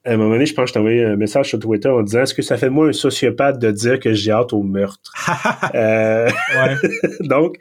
à 0.06 0.14
un 0.14 0.18
moment 0.18 0.34
donné, 0.34 0.46
je 0.46 0.54
pense 0.54 0.66
que 0.66 0.68
je 0.70 0.74
t'ai 0.74 0.80
envoyé 0.80 1.04
un 1.04 1.16
message 1.16 1.50
sur 1.50 1.60
Twitter 1.60 1.90
en 1.90 2.04
disant 2.04 2.22
Est-ce 2.22 2.34
que 2.34 2.42
ça 2.42 2.58
fait 2.58 2.68
de 2.68 2.72
moi 2.72 2.88
un 2.88 2.94
sociopathe 2.94 3.60
de 3.60 3.72
dire 3.72 4.00
que 4.00 4.14
j'ai 4.14 4.32
hâte 4.32 4.54
au 4.54 4.64
meurtre? 4.64 5.12
Euh, 5.74 6.30
Donc, 7.22 7.58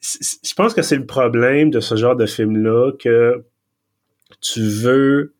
je 0.00 0.54
pense 0.54 0.72
que 0.72 0.82
c'est 0.82 0.96
le 0.96 1.04
problème 1.04 1.70
de 1.70 1.80
ce 1.80 1.96
genre 1.96 2.16
de 2.16 2.26
film-là 2.26 2.92
que 2.98 3.44
tu 4.40 4.62
veux 4.62 5.34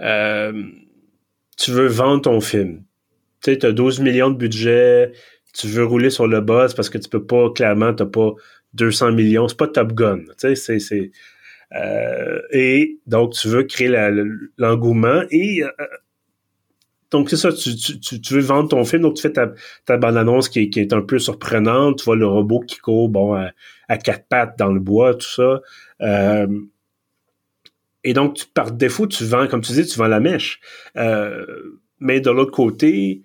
euh, 0.00 0.62
tu 1.56 1.72
veux 1.72 1.86
vendre 1.86 2.22
ton 2.22 2.40
film. 2.40 2.84
Tu 3.42 3.52
sais, 3.52 3.58
tu 3.58 3.66
as 3.66 3.72
12 3.72 4.00
millions 4.00 4.30
de 4.30 4.36
budget, 4.36 5.12
tu 5.54 5.66
veux 5.66 5.84
rouler 5.84 6.10
sur 6.10 6.26
le 6.26 6.40
boss 6.40 6.74
parce 6.74 6.90
que 6.90 6.98
tu 6.98 7.08
peux 7.08 7.24
pas, 7.24 7.50
clairement, 7.50 7.94
tu 7.94 8.06
pas 8.06 8.32
200 8.74 9.12
millions. 9.12 9.48
C'est 9.48 9.58
pas 9.58 9.68
Top 9.68 9.92
Gun. 9.92 10.20
Tu 10.40 10.54
sais, 10.54 10.78
c'est 10.78 11.10
euh, 11.74 12.40
et 12.50 12.98
donc, 13.06 13.32
tu 13.32 13.48
veux 13.48 13.64
créer 13.64 13.88
l'engouement 14.56 15.22
et 15.30 15.62
euh, 15.62 15.86
donc 17.10 17.30
c'est 17.30 17.36
ça, 17.36 17.52
tu, 17.52 17.74
tu, 17.76 18.34
veux 18.34 18.40
vendre 18.40 18.68
ton 18.68 18.84
film, 18.84 19.02
donc 19.02 19.14
tu 19.14 19.22
fais 19.22 19.32
ta, 19.32 19.52
ta 19.86 19.96
bande-annonce 19.96 20.50
qui, 20.50 20.68
qui, 20.68 20.80
est 20.80 20.92
un 20.92 21.00
peu 21.00 21.18
surprenante, 21.18 21.98
tu 21.98 22.04
vois 22.04 22.16
le 22.16 22.26
robot 22.26 22.60
qui 22.60 22.76
court 22.78 23.08
bon 23.08 23.34
à, 23.34 23.98
quatre 23.98 24.26
pattes 24.28 24.58
dans 24.58 24.70
le 24.70 24.80
bois, 24.80 25.14
tout 25.14 25.26
ça. 25.26 25.62
Euh, 26.02 26.46
et 28.04 28.12
donc, 28.12 28.44
par 28.52 28.72
défaut, 28.72 29.06
tu 29.06 29.24
vends, 29.24 29.46
comme 29.46 29.62
tu 29.62 29.72
dis, 29.72 29.86
tu 29.86 29.98
vends 29.98 30.08
la 30.08 30.20
mèche. 30.20 30.60
mais 31.98 32.20
de 32.20 32.30
l'autre 32.30 32.52
côté, 32.52 33.22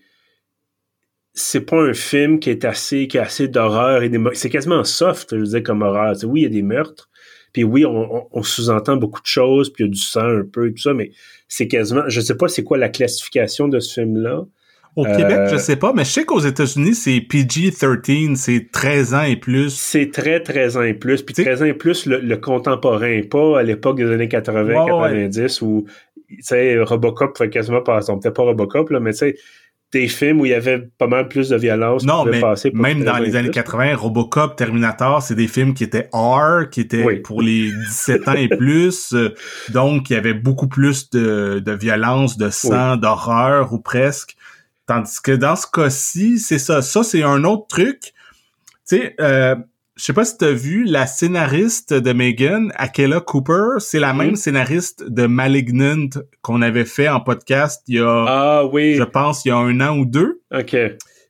c'est 1.33 1.61
pas 1.61 1.81
un 1.81 1.93
film 1.93 2.39
qui 2.39 2.49
est 2.49 2.63
assez, 2.63 3.07
qui 3.07 3.17
a 3.17 3.23
assez 3.23 3.47
d'horreur 3.47 4.03
et 4.03 4.11
c'est 4.33 4.49
quasiment 4.49 4.83
soft, 4.83 5.31
je 5.31 5.41
veux 5.41 5.47
dire, 5.47 5.63
comme 5.63 5.81
horreur. 5.81 6.15
oui, 6.23 6.41
il 6.41 6.43
y 6.43 6.47
a 6.47 6.49
des 6.49 6.61
meurtres, 6.61 7.09
puis 7.53 7.63
oui, 7.63 7.85
on, 7.85 8.43
sous-entend 8.43 8.97
beaucoup 8.97 9.21
de 9.21 9.27
choses, 9.27 9.71
puis 9.71 9.83
il 9.83 9.87
y 9.87 9.89
a 9.89 9.93
du 9.93 9.99
sang 9.99 10.27
un 10.39 10.43
peu 10.43 10.67
et 10.67 10.73
tout 10.73 10.81
ça, 10.81 10.93
mais 10.93 11.11
c'est 11.47 11.67
quasiment, 11.67 12.03
je 12.07 12.19
sais 12.19 12.35
pas 12.35 12.47
c'est 12.47 12.63
quoi 12.63 12.79
la 12.79 12.89
classification 12.89 13.67
de 13.67 13.79
ce 13.79 14.01
film-là. 14.01 14.43
Au 14.95 15.05
Québec, 15.05 15.47
je 15.49 15.55
euh, 15.55 15.57
sais 15.57 15.75
pas, 15.75 15.91
mais 15.91 16.03
je 16.03 16.11
sais 16.11 16.25
qu'aux 16.25 16.39
États-Unis, 16.39 16.93
c'est 16.93 17.19
PG-13, 17.19 18.35
c'est 18.35 18.71
13 18.71 19.13
ans 19.15 19.23
et 19.23 19.35
plus. 19.35 19.71
C'est 19.71 20.11
très 20.11 20.39
13 20.39 20.77
ans 20.77 20.83
et 20.83 20.93
plus. 20.93 21.23
Puis 21.23 21.33
13 21.33 21.63
ans 21.63 21.65
et 21.65 21.73
plus, 21.73 22.05
le, 22.05 22.35
contemporain, 22.37 23.21
pas 23.23 23.59
à 23.59 23.63
l'époque 23.63 23.97
des 23.97 24.11
années 24.11 24.27
80, 24.27 24.85
90, 24.85 25.61
où, 25.63 25.85
tu 26.29 26.37
sais, 26.41 26.77
Robocop 26.79 27.35
fait 27.35 27.49
quasiment 27.49 27.81
pas, 27.81 28.01
peut-être 28.01 28.29
pas 28.35 28.43
Robocop, 28.43 28.91
là, 28.91 28.99
mais 28.99 29.13
tu 29.13 29.19
sais, 29.19 29.35
des 29.93 30.07
films 30.07 30.41
où 30.41 30.45
il 30.45 30.49
y 30.49 30.53
avait 30.55 30.79
pas 30.97 31.07
mal 31.07 31.27
plus 31.27 31.49
de 31.49 31.55
violence. 31.55 32.03
Non, 32.03 32.25
mais 32.25 32.41
même 32.73 33.03
dans 33.03 33.19
les 33.19 33.35
années 33.35 33.51
80, 33.51 33.95
Robocop, 33.95 34.55
Terminator, 34.55 35.21
c'est 35.21 35.35
des 35.35 35.47
films 35.47 35.73
qui 35.73 35.83
étaient 35.83 36.09
R, 36.11 36.69
qui 36.69 36.81
étaient 36.81 37.17
pour 37.17 37.41
les 37.41 37.71
17 37.71 38.27
ans 38.27 38.33
et 38.33 38.49
plus. 38.49 39.15
Donc, 39.69 40.09
il 40.09 40.13
y 40.13 40.15
avait 40.15 40.33
beaucoup 40.33 40.67
plus 40.67 41.09
de, 41.11 41.61
de 41.63 41.71
violence, 41.71 42.37
de 42.37 42.49
sang, 42.49 42.97
d'horreur 42.97 43.71
ou 43.71 43.79
presque. 43.79 44.35
Tandis 44.85 45.21
que 45.21 45.31
dans 45.31 45.55
ce 45.55 45.67
cas-ci, 45.71 46.39
c'est 46.39 46.59
ça. 46.59 46.81
Ça, 46.81 47.03
c'est 47.03 47.23
un 47.23 47.43
autre 47.45 47.67
truc. 47.67 47.99
Tu 48.85 48.97
sais, 48.97 49.15
euh, 49.21 49.55
je 49.95 50.05
sais 50.05 50.13
pas 50.13 50.25
si 50.25 50.37
tu 50.37 50.45
as 50.45 50.51
vu 50.51 50.85
la 50.85 51.05
scénariste 51.05 51.93
de 51.93 52.13
Megan, 52.13 52.71
Akela 52.75 53.19
Cooper, 53.19 53.79
c'est 53.79 53.99
la 53.99 54.13
même 54.13 54.35
scénariste 54.35 55.03
de 55.07 55.27
Malignant 55.27 56.09
qu'on 56.41 56.61
avait 56.63 56.85
fait 56.85 57.07
en 57.09 57.19
podcast 57.19 57.83
il 57.87 57.95
y 57.95 57.99
a 57.99 58.25
ah, 58.27 58.65
oui. 58.65 58.95
je 58.95 59.03
pense 59.03 59.45
il 59.45 59.49
y 59.49 59.51
a 59.51 59.57
un 59.57 59.79
an 59.81 59.97
ou 59.97 60.05
deux. 60.05 60.41
OK. 60.51 60.75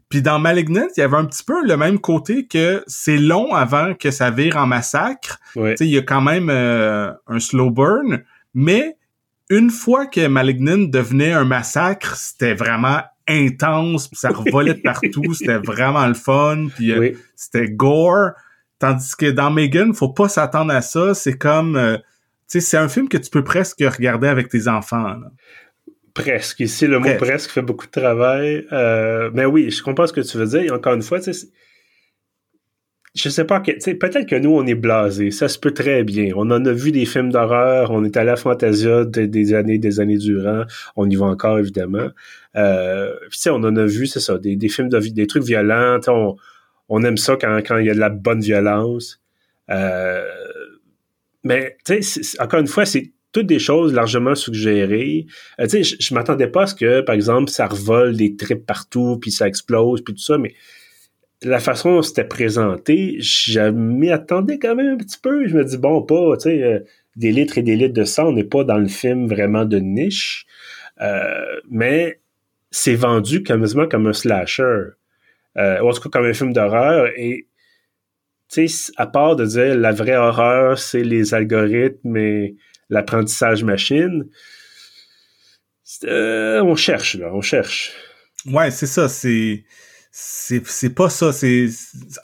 Puis 0.08 0.22
dans 0.22 0.40
Malignant, 0.40 0.88
il 0.96 1.00
y 1.00 1.04
avait 1.04 1.18
un 1.18 1.26
petit 1.26 1.44
peu 1.44 1.66
le 1.66 1.76
même 1.76 2.00
côté 2.00 2.46
que 2.46 2.84
c'est 2.88 3.18
long 3.18 3.54
avant 3.54 3.96
que 3.96 4.12
ça 4.12 4.30
vire 4.30 4.58
en 4.58 4.68
massacre. 4.68 5.40
Oui. 5.56 5.74
il 5.80 5.88
y 5.88 5.98
a 5.98 6.04
quand 6.04 6.22
même 6.22 6.50
euh, 6.50 7.12
un 7.28 7.40
slow 7.40 7.72
burn, 7.72 8.24
mais 8.54 8.96
une 9.50 9.72
fois 9.72 10.06
que 10.06 10.28
Malignant 10.28 10.88
devenait 10.88 11.34
un 11.34 11.46
massacre, 11.46 12.16
c'était 12.16 12.54
vraiment 12.54 13.02
intense, 13.28 14.08
puis 14.08 14.18
ça 14.18 14.30
revolait 14.30 14.76
de 14.76 14.82
partout, 14.82 15.34
c'était 15.34 15.58
vraiment 15.58 16.08
le 16.08 16.14
fun, 16.14 16.68
puis 16.76 16.92
euh, 16.92 17.12
c'était 17.36 17.70
gore. 17.70 18.32
Tandis 18.84 19.16
que 19.16 19.32
dans 19.32 19.50
Megan, 19.50 19.94
faut 19.94 20.10
pas 20.10 20.28
s'attendre 20.28 20.74
à 20.74 20.82
ça. 20.82 21.14
C'est 21.14 21.38
comme, 21.38 21.78
euh, 21.78 21.96
tu 21.96 22.04
sais, 22.48 22.60
c'est 22.60 22.76
un 22.76 22.90
film 22.90 23.08
que 23.08 23.16
tu 23.16 23.30
peux 23.30 23.42
presque 23.42 23.80
regarder 23.80 24.28
avec 24.28 24.50
tes 24.50 24.68
enfants. 24.68 25.16
Presque. 26.14 26.60
Ici, 26.60 26.86
le 26.86 27.00
mot 27.00 27.08
presque 27.18 27.50
fait 27.52 27.62
beaucoup 27.62 27.86
de 27.86 27.92
travail. 27.92 28.68
Euh, 28.74 29.32
mais 29.34 29.46
oui, 29.46 29.72
je 29.72 29.82
comprends 29.82 30.06
ce 30.06 30.12
que 30.12 30.20
tu 30.20 30.38
veux 30.38 30.48
dire. 30.48 30.64
Et 30.64 30.70
encore 30.70 30.96
une 30.96 31.02
fois, 31.02 31.22
tu 31.22 31.32
sais, 31.32 31.48
je 33.16 33.30
sais 33.30 33.46
pas, 33.46 33.62
peut-être 33.62 34.26
que 34.26 34.36
nous, 34.36 34.52
on 34.54 34.68
est 34.68 34.76
blasés. 34.76 35.32
Ça 35.32 35.48
se 35.48 35.58
peut 35.58 35.72
très 35.72 36.04
bien. 36.04 36.34
On 36.36 36.52
en 36.52 36.66
a 36.66 36.74
vu 36.74 36.92
des 36.92 37.06
films 37.06 37.32
d'horreur. 37.32 37.90
On 37.92 38.04
est 38.04 38.18
allé 38.18 38.32
à 38.32 38.36
Fantasia 38.36 39.06
des, 39.06 39.54
années, 39.54 39.78
des 39.78 40.02
années 40.02 40.18
durant. 40.18 40.64
On 40.98 41.10
y 41.10 41.16
va 41.16 41.28
encore, 41.28 41.58
évidemment. 41.58 42.10
Euh, 42.58 43.16
tu 43.32 43.38
sais, 43.38 43.50
on 43.50 43.64
en 43.64 43.78
a 43.78 43.86
vu, 43.86 44.08
c'est 44.08 44.20
ça, 44.20 44.38
des, 44.40 44.68
films 44.68 44.90
de 44.90 45.00
des 45.00 45.28
trucs 45.28 45.44
violents. 45.44 46.02
On, 46.08 46.36
on 46.90 47.04
aime 47.04 47.18
ça 47.18 47.38
quand, 47.38 47.78
il 47.78 47.86
y 47.86 47.90
a 47.90 47.94
de 47.94 48.00
la 48.00 48.10
bonne 48.10 48.42
violence. 48.42 49.22
Euh, 49.70 50.24
mais, 51.44 51.78
tu 51.86 52.02
sais, 52.02 52.42
encore 52.42 52.60
une 52.60 52.68
fois, 52.68 52.86
c'est 52.86 53.12
toutes 53.32 53.48
des 53.48 53.60
choses 53.60 53.94
largement 53.94 54.36
suggérées. 54.36 55.26
Euh, 55.60 55.68
tu 55.68 55.84
sais, 55.84 55.98
je, 56.00 56.14
m'attendais 56.14 56.48
pas 56.48 56.64
à 56.64 56.68
ce 56.68 56.76
que, 56.76 57.02
par 57.02 57.16
exemple, 57.16 57.50
ça 57.50 57.68
revole 57.68 58.16
des 58.16 58.36
tripes 58.36 58.66
partout, 58.66 59.18
puis 59.20 59.32
ça 59.32 59.48
explose, 59.48 60.04
puis 60.04 60.14
tout 60.14 60.22
ça, 60.22 60.38
mais 60.38 60.54
la 61.42 61.60
façon 61.60 61.96
dont 61.96 62.02
c'était 62.02 62.24
présenté, 62.24 63.18
je 63.20 63.70
m'y 63.70 64.12
attendais 64.12 64.60
quand 64.60 64.76
même 64.76 64.94
un 64.94 64.98
petit 64.98 65.20
peu. 65.20 65.48
Je 65.48 65.58
me 65.58 65.66
dis, 65.66 65.78
bon, 65.78 66.02
pas, 66.02 66.38
tu 66.38 66.44
sais, 66.44 66.64
euh, 66.64 66.80
des 67.16 67.32
litres 67.32 67.58
et 67.58 67.64
des 67.64 67.76
litres 67.76 67.94
de 67.94 68.06
sang, 68.06 68.30
on 68.30 68.34
n'est 68.34 68.44
pas 68.44 68.64
dans 68.64 68.78
le 68.78 68.88
film 68.88 69.28
vraiment 69.28 69.66
de 69.66 69.78
niche, 69.78 70.46
mais 71.70 72.20
c'est 72.72 72.96
vendu 72.96 73.44
quasiment 73.44 73.88
comme 73.88 74.08
un 74.08 74.14
slasher 74.14 74.94
euh, 75.58 75.82
ou 75.82 75.90
en 75.90 75.94
tout 75.94 76.02
cas 76.02 76.10
comme 76.10 76.26
un 76.26 76.34
film 76.34 76.54
d'horreur. 76.54 77.08
Et 77.16 77.48
tu 78.52 78.68
sais, 78.68 78.92
à 78.98 79.08
part 79.08 79.36
de 79.36 79.46
dire 79.46 79.76
la 79.76 79.92
vraie 79.92 80.18
horreur, 80.18 80.78
c'est 80.78 81.04
les 81.04 81.34
algorithmes 81.34 82.18
et 82.18 82.56
l'apprentissage 82.90 83.64
machine, 83.64 84.26
euh, 86.06 86.62
on 86.62 86.76
cherche, 86.76 87.16
là, 87.16 87.32
on 87.34 87.42
cherche. 87.42 87.92
Ouais, 88.46 88.72
c'est 88.72 88.88
ça, 88.88 89.08
c'est 89.10 89.64
c'est 90.16 90.94
pas 90.94 91.10
ça 91.10 91.34
c'est 91.34 91.70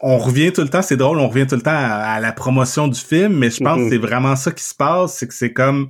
on 0.02 0.20
revient 0.20 0.54
tout 0.54 0.62
le 0.62 0.70
temps 0.70 0.84
c'est 0.84 0.96
drôle 0.96 1.18
on 1.18 1.28
revient 1.28 1.48
tout 1.48 1.56
le 1.56 1.64
temps 1.64 1.72
à, 1.74 2.20
la 2.20 2.32
promotion 2.32 2.88
du 2.88 3.00
film 3.00 3.36
mais 3.36 3.50
je 3.50 3.64
pense 3.64 3.78
que 3.78 3.82
mm-hmm. 3.86 3.90
c'est 3.90 3.98
vraiment 3.98 4.36
ça 4.36 4.52
qui 4.52 4.64
se 4.64 4.76
passe 4.76 5.16
c'est 5.16 5.28
que 5.28 5.34
c'est 5.34 5.54
comme 5.54 5.90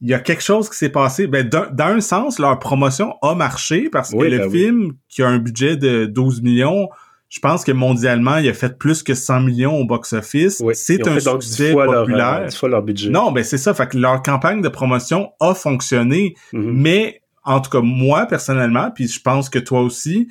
il 0.00 0.08
y 0.08 0.14
a 0.14 0.18
quelque 0.18 0.42
chose 0.42 0.68
qui 0.68 0.76
s'est 0.76 0.90
passé. 0.90 1.26
Ben, 1.26 1.48
d'un 1.48 2.00
sens, 2.00 2.38
leur 2.38 2.58
promotion 2.58 3.14
a 3.22 3.34
marché 3.34 3.88
parce 3.90 4.12
que 4.12 4.24
le 4.24 4.38
ben 4.38 4.50
film, 4.50 4.92
qui 5.08 5.22
a 5.22 5.28
un 5.28 5.38
budget 5.38 5.76
de 5.76 6.06
12 6.06 6.42
millions, 6.42 6.88
je 7.28 7.40
pense 7.40 7.64
que 7.64 7.72
mondialement, 7.72 8.36
il 8.36 8.48
a 8.48 8.54
fait 8.54 8.78
plus 8.78 9.02
que 9.02 9.14
100 9.14 9.40
millions 9.40 9.76
au 9.76 9.84
box-office. 9.84 10.62
C'est 10.74 11.06
un 11.08 11.18
succès 11.18 11.72
populaire. 11.72 12.46
Leur, 12.62 12.70
leur 12.70 12.82
budget. 12.82 13.10
Non, 13.10 13.32
ben 13.32 13.42
c'est 13.42 13.58
ça. 13.58 13.74
Fait 13.74 13.88
que 13.88 13.96
leur 13.96 14.22
campagne 14.22 14.60
de 14.60 14.68
promotion 14.68 15.30
a 15.40 15.54
fonctionné. 15.54 16.34
Mm-hmm. 16.52 16.72
Mais, 16.72 17.22
en 17.44 17.60
tout 17.60 17.70
cas, 17.70 17.80
moi, 17.80 18.26
personnellement, 18.26 18.90
puis 18.90 19.08
je 19.08 19.20
pense 19.20 19.48
que 19.48 19.58
toi 19.58 19.80
aussi, 19.80 20.28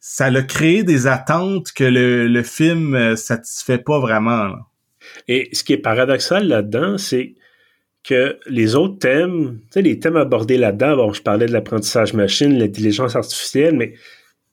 ça 0.00 0.26
a 0.26 0.42
créé 0.42 0.82
des 0.82 1.06
attentes 1.06 1.70
que 1.72 1.84
le, 1.84 2.26
le 2.26 2.42
film 2.42 2.94
euh, 2.94 3.14
satisfait 3.14 3.78
pas 3.78 4.00
vraiment. 4.00 4.52
Et 5.28 5.48
ce 5.52 5.62
qui 5.62 5.74
est 5.74 5.78
paradoxal 5.78 6.48
là-dedans, 6.48 6.98
c'est 6.98 7.34
que 8.04 8.38
les 8.46 8.74
autres 8.74 8.98
thèmes, 8.98 9.60
tu 9.64 9.74
sais, 9.74 9.82
les 9.82 9.98
thèmes 9.98 10.16
abordés 10.16 10.58
là-dedans, 10.58 10.96
bon, 10.96 11.12
je 11.12 11.22
parlais 11.22 11.46
de 11.46 11.52
l'apprentissage 11.52 12.14
machine, 12.14 12.58
l'intelligence 12.58 13.14
artificielle, 13.14 13.76
mais 13.76 13.94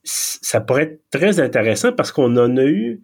ça 0.04 0.62
pourrait 0.62 0.84
être 0.84 1.02
très 1.12 1.40
intéressant 1.40 1.92
parce 1.92 2.12
qu'on 2.12 2.38
en 2.38 2.58
a 2.58 2.66
eu, 2.66 3.02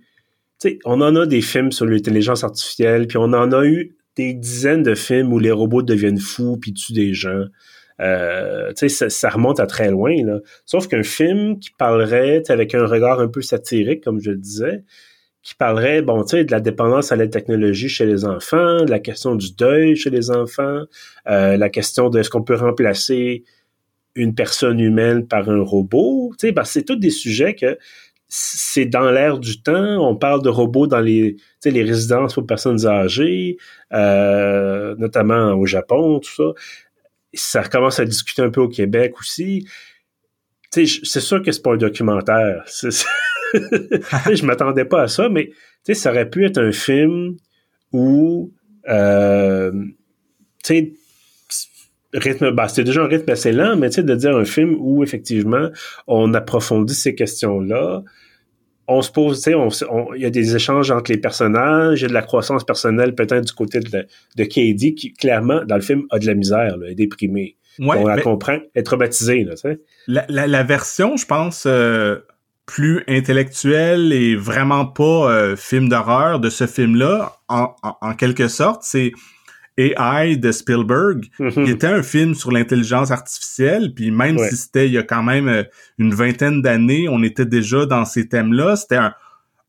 tu 0.61 0.69
sais, 0.69 0.79
on 0.85 1.01
en 1.01 1.15
a 1.15 1.25
des 1.25 1.41
films 1.41 1.71
sur 1.71 1.85
l'intelligence 1.85 2.43
artificielle, 2.43 3.07
puis 3.07 3.17
on 3.17 3.33
en 3.33 3.51
a 3.51 3.65
eu 3.65 3.95
des 4.15 4.33
dizaines 4.33 4.83
de 4.83 4.95
films 4.95 5.33
où 5.33 5.39
les 5.39 5.51
robots 5.51 5.81
deviennent 5.81 6.19
fous 6.19 6.57
puis 6.57 6.73
tuent 6.73 6.93
des 6.93 7.13
gens. 7.13 7.45
Euh, 7.99 8.69
tu 8.69 8.87
sais, 8.87 8.89
ça, 8.89 9.09
ça, 9.09 9.29
remonte 9.29 9.59
à 9.59 9.67
très 9.67 9.89
loin, 9.89 10.15
là. 10.23 10.39
Sauf 10.65 10.87
qu'un 10.87 11.03
film 11.03 11.59
qui 11.59 11.71
parlerait 11.77 12.43
avec 12.49 12.75
un 12.75 12.85
regard 12.85 13.19
un 13.19 13.27
peu 13.29 13.41
satirique, 13.41 14.03
comme 14.03 14.21
je 14.21 14.31
le 14.31 14.37
disais, 14.37 14.83
qui 15.45 15.53
parlerait, 15.53 16.01
bon, 16.01 16.23
tu 16.23 16.29
sais, 16.29 16.43
de 16.43 16.51
la 16.51 16.59
dépendance 16.59 17.11
à 17.11 17.15
la 17.15 17.27
technologie 17.27 17.87
chez 17.87 18.07
les 18.07 18.25
enfants, 18.25 18.83
de 18.83 18.89
la 18.89 18.99
question 18.99 19.35
du 19.35 19.53
deuil 19.53 19.95
chez 19.95 20.09
les 20.09 20.31
enfants, 20.31 20.81
euh, 21.27 21.55
la 21.55 21.69
question 21.69 22.09
de 22.09 22.19
est-ce 22.19 22.31
qu'on 22.31 22.41
peut 22.41 22.55
remplacer 22.55 23.43
une 24.15 24.33
personne 24.33 24.79
humaine 24.79 25.27
par 25.27 25.47
un 25.47 25.61
robot? 25.61 26.31
Tu 26.39 26.47
sais, 26.47 26.51
ben, 26.51 26.63
c'est 26.63 26.81
tous 26.81 26.95
des 26.95 27.11
sujets 27.11 27.53
que 27.53 27.77
c'est 28.27 28.85
dans 28.87 29.11
l'air 29.11 29.37
du 29.37 29.61
temps. 29.61 30.09
On 30.09 30.15
parle 30.15 30.41
de 30.41 30.49
robots 30.49 30.87
dans 30.87 30.99
les, 30.99 31.37
les 31.63 31.83
résidences 31.83 32.33
pour 32.33 32.47
personnes 32.47 32.87
âgées, 32.87 33.57
euh, 33.93 34.95
notamment 34.97 35.53
au 35.53 35.67
Japon, 35.67 36.21
tout 36.21 36.31
ça. 36.31 36.53
Ça 37.35 37.63
commence 37.63 37.99
à 37.99 38.05
discuter 38.05 38.41
un 38.41 38.49
peu 38.49 38.61
au 38.61 38.69
Québec 38.69 39.13
aussi. 39.19 39.67
C'est 40.71 40.87
sûr 40.87 41.43
que 41.43 41.51
c'est 41.51 41.61
pas 41.61 41.73
un 41.73 41.77
documentaire. 41.77 42.63
je 44.33 44.45
m'attendais 44.45 44.85
pas 44.85 45.03
à 45.03 45.07
ça, 45.07 45.29
mais 45.29 45.51
ça 45.93 46.11
aurait 46.11 46.29
pu 46.29 46.45
être 46.45 46.57
un 46.57 46.71
film 46.71 47.35
où, 47.91 48.51
euh, 48.89 49.71
tu 50.63 50.63
sais, 50.63 50.93
rythme, 52.13 52.51
bah, 52.51 52.67
c'était 52.67 52.83
déjà 52.83 53.03
un 53.03 53.07
rythme 53.07 53.31
assez 53.31 53.51
lent, 53.51 53.75
mais 53.75 53.89
de 53.89 54.15
dire 54.15 54.35
un 54.35 54.45
film 54.45 54.75
où, 54.79 55.03
effectivement, 55.03 55.69
on 56.07 56.33
approfondit 56.33 56.95
ces 56.95 57.15
questions-là, 57.15 58.03
on 58.87 59.01
se 59.01 59.11
pose, 59.11 59.41
tu 59.41 59.51
sais, 59.51 59.85
il 60.15 60.21
y 60.21 60.25
a 60.25 60.29
des 60.29 60.55
échanges 60.55 60.91
entre 60.91 61.11
les 61.11 61.17
personnages, 61.17 62.01
il 62.01 62.03
y 62.03 62.05
a 62.05 62.09
de 62.09 62.13
la 62.13 62.21
croissance 62.21 62.63
personnelle 62.63 63.15
peut-être 63.15 63.45
du 63.45 63.53
côté 63.53 63.79
de, 63.79 64.05
de 64.35 64.43
Katie, 64.43 64.93
qui, 64.95 65.13
clairement, 65.13 65.63
dans 65.65 65.75
le 65.75 65.81
film, 65.81 66.03
a 66.11 66.19
de 66.19 66.25
la 66.27 66.35
misère, 66.35 66.77
là, 66.77 66.89
est 66.89 66.95
déprimée. 66.95 67.57
on 67.79 68.05
la 68.05 68.21
comprend, 68.21 68.59
est 68.75 68.83
traumatisée, 68.83 69.43
là, 70.07 70.25
la, 70.27 70.63
version, 70.63 71.17
je 71.17 71.25
pense, 71.25 71.65
euh, 71.65 72.19
plus 72.65 73.03
intellectuel 73.07 74.11
et 74.11 74.35
vraiment 74.35 74.85
pas 74.85 75.31
euh, 75.31 75.55
film 75.55 75.89
d'horreur 75.89 76.39
de 76.39 76.49
ce 76.49 76.65
film-là, 76.65 77.37
en, 77.47 77.75
en, 77.83 78.13
quelque 78.13 78.47
sorte, 78.47 78.81
c'est 78.83 79.11
AI 79.77 80.37
de 80.37 80.51
Spielberg, 80.51 81.25
qui 81.37 81.59
mhm. 81.59 81.67
était 81.67 81.87
un 81.87 82.01
film 82.01 82.33
sur 82.33 82.51
l'intelligence 82.51 83.11
artificielle, 83.11 83.93
puis 83.93 84.09
même 84.09 84.37
si 84.39 84.55
c'était 84.55 84.87
il 84.87 84.93
y 84.93 84.97
a 84.97 85.03
quand 85.03 85.23
même 85.23 85.47
euh, 85.47 85.63
une 85.97 86.13
vingtaine 86.13 86.61
d'années, 86.61 87.07
on 87.09 87.21
était 87.23 87.45
déjà 87.45 87.85
dans 87.85 88.05
ces 88.05 88.27
thèmes-là. 88.27 88.77
C'était 88.77 88.95
un, 88.95 89.13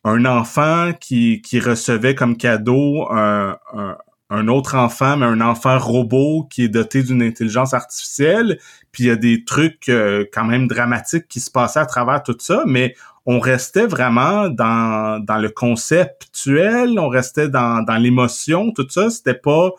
un, 0.04 0.24
enfant 0.24 0.92
qui, 0.98 1.42
qui 1.42 1.60
recevait 1.60 2.14
comme 2.14 2.36
cadeau 2.36 3.06
un, 3.10 3.58
un, 3.74 3.96
un 4.28 4.48
autre 4.48 4.74
enfant, 4.74 5.16
mais 5.16 5.26
un 5.26 5.40
enfant 5.40 5.78
robot 5.78 6.48
qui 6.50 6.64
est 6.64 6.68
doté 6.68 7.02
d'une 7.02 7.22
intelligence 7.22 7.74
artificielle. 7.74 8.58
Puis 8.90 9.04
il 9.04 9.06
y 9.06 9.10
a 9.10 9.16
des 9.16 9.44
trucs 9.44 9.88
euh, 9.88 10.24
quand 10.32 10.44
même 10.44 10.66
dramatiques 10.66 11.28
qui 11.28 11.40
se 11.40 11.50
passaient 11.50 11.80
à 11.80 11.86
travers 11.86 12.22
tout 12.22 12.36
ça, 12.38 12.64
mais 12.66 12.94
on 13.24 13.38
restait 13.38 13.86
vraiment 13.86 14.48
dans, 14.48 15.22
dans 15.22 15.38
le 15.38 15.48
conceptuel, 15.48 16.98
on 16.98 17.08
restait 17.08 17.48
dans, 17.48 17.82
dans 17.82 17.96
l'émotion, 17.96 18.72
tout 18.72 18.86
ça. 18.88 19.10
C'était 19.10 19.34
pas... 19.34 19.70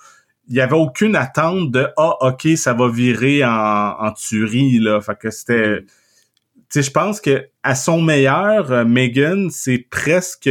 Il 0.50 0.56
y 0.56 0.62
avait 0.62 0.75
aucune 0.75 1.18
attente 1.18 1.72
de 1.72 1.89
«Ah, 1.98 2.16
OK, 2.22 2.48
ça 2.56 2.74
va 2.74 2.89
virer 2.89 3.44
en, 3.44 3.96
en 4.00 4.12
tuerie, 4.13 4.80
là.» 4.80 5.01
Fait 5.01 5.18
que 5.18 5.30
c'était... 5.30 5.84
Tu 5.84 6.63
sais, 6.70 6.84
je 6.84 6.92
pense 6.92 7.20
que 7.22 7.48
à 7.63 7.75
son 7.75 8.01
meilleur, 8.01 8.72
euh, 8.72 8.86
Megan, 8.86 9.50
c'est 9.50 9.88
presque 9.89 10.50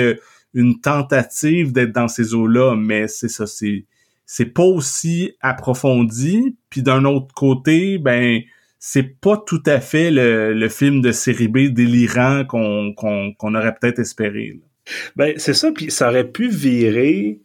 une 0.55 0.81
tentative 0.81 1.73
d'être 1.73 1.93
dans 1.93 2.09
ces 2.09 2.35
eaux-là, 2.35 2.77
mais 2.77 3.09
c'est 3.09 3.29
ça, 3.29 3.45
c'est 3.47 4.47
pas 4.47 4.65
aussi 4.65 5.33
approfondi. 5.41 6.57
Puis 6.71 6.83
d'un 6.83 7.05
autre 7.05 7.35
côté, 7.35 7.99
ben 7.99 8.43
c'est 8.79 9.21
pas 9.21 9.37
tout 9.37 9.63
à 9.67 9.81
fait 9.81 10.11
le, 10.13 10.69
film 10.69 11.01
de 11.01 11.13
série 11.13 11.49
B 11.49 11.69
délirant 11.69 12.45
qu'on 12.45 13.55
aurait 13.55 13.75
peut-être 13.81 13.99
espéré. 13.99 14.61
Ben, 15.17 15.35
c'est 15.37 15.55
ça, 15.55 15.73
puis 15.73 15.91
ça 15.91 16.09
aurait 16.09 16.31
pu 16.31 16.49
virer. 16.49 17.41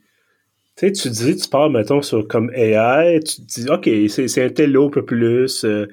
Tu 0.77 0.88
sais, 0.88 0.91
tu 0.91 1.10
dis, 1.10 1.36
tu 1.36 1.50
pars, 1.50 1.70
mettons, 1.70 2.01
sur 2.01 2.27
comme 2.27 2.51
AI, 2.53 3.20
tu 3.22 3.41
dis, 3.41 3.65
OK, 3.70 3.89
c'est 4.08 4.43
un 4.43 4.50
tel 4.50 4.77
plus. 5.05 5.65
Euh, 5.65 5.88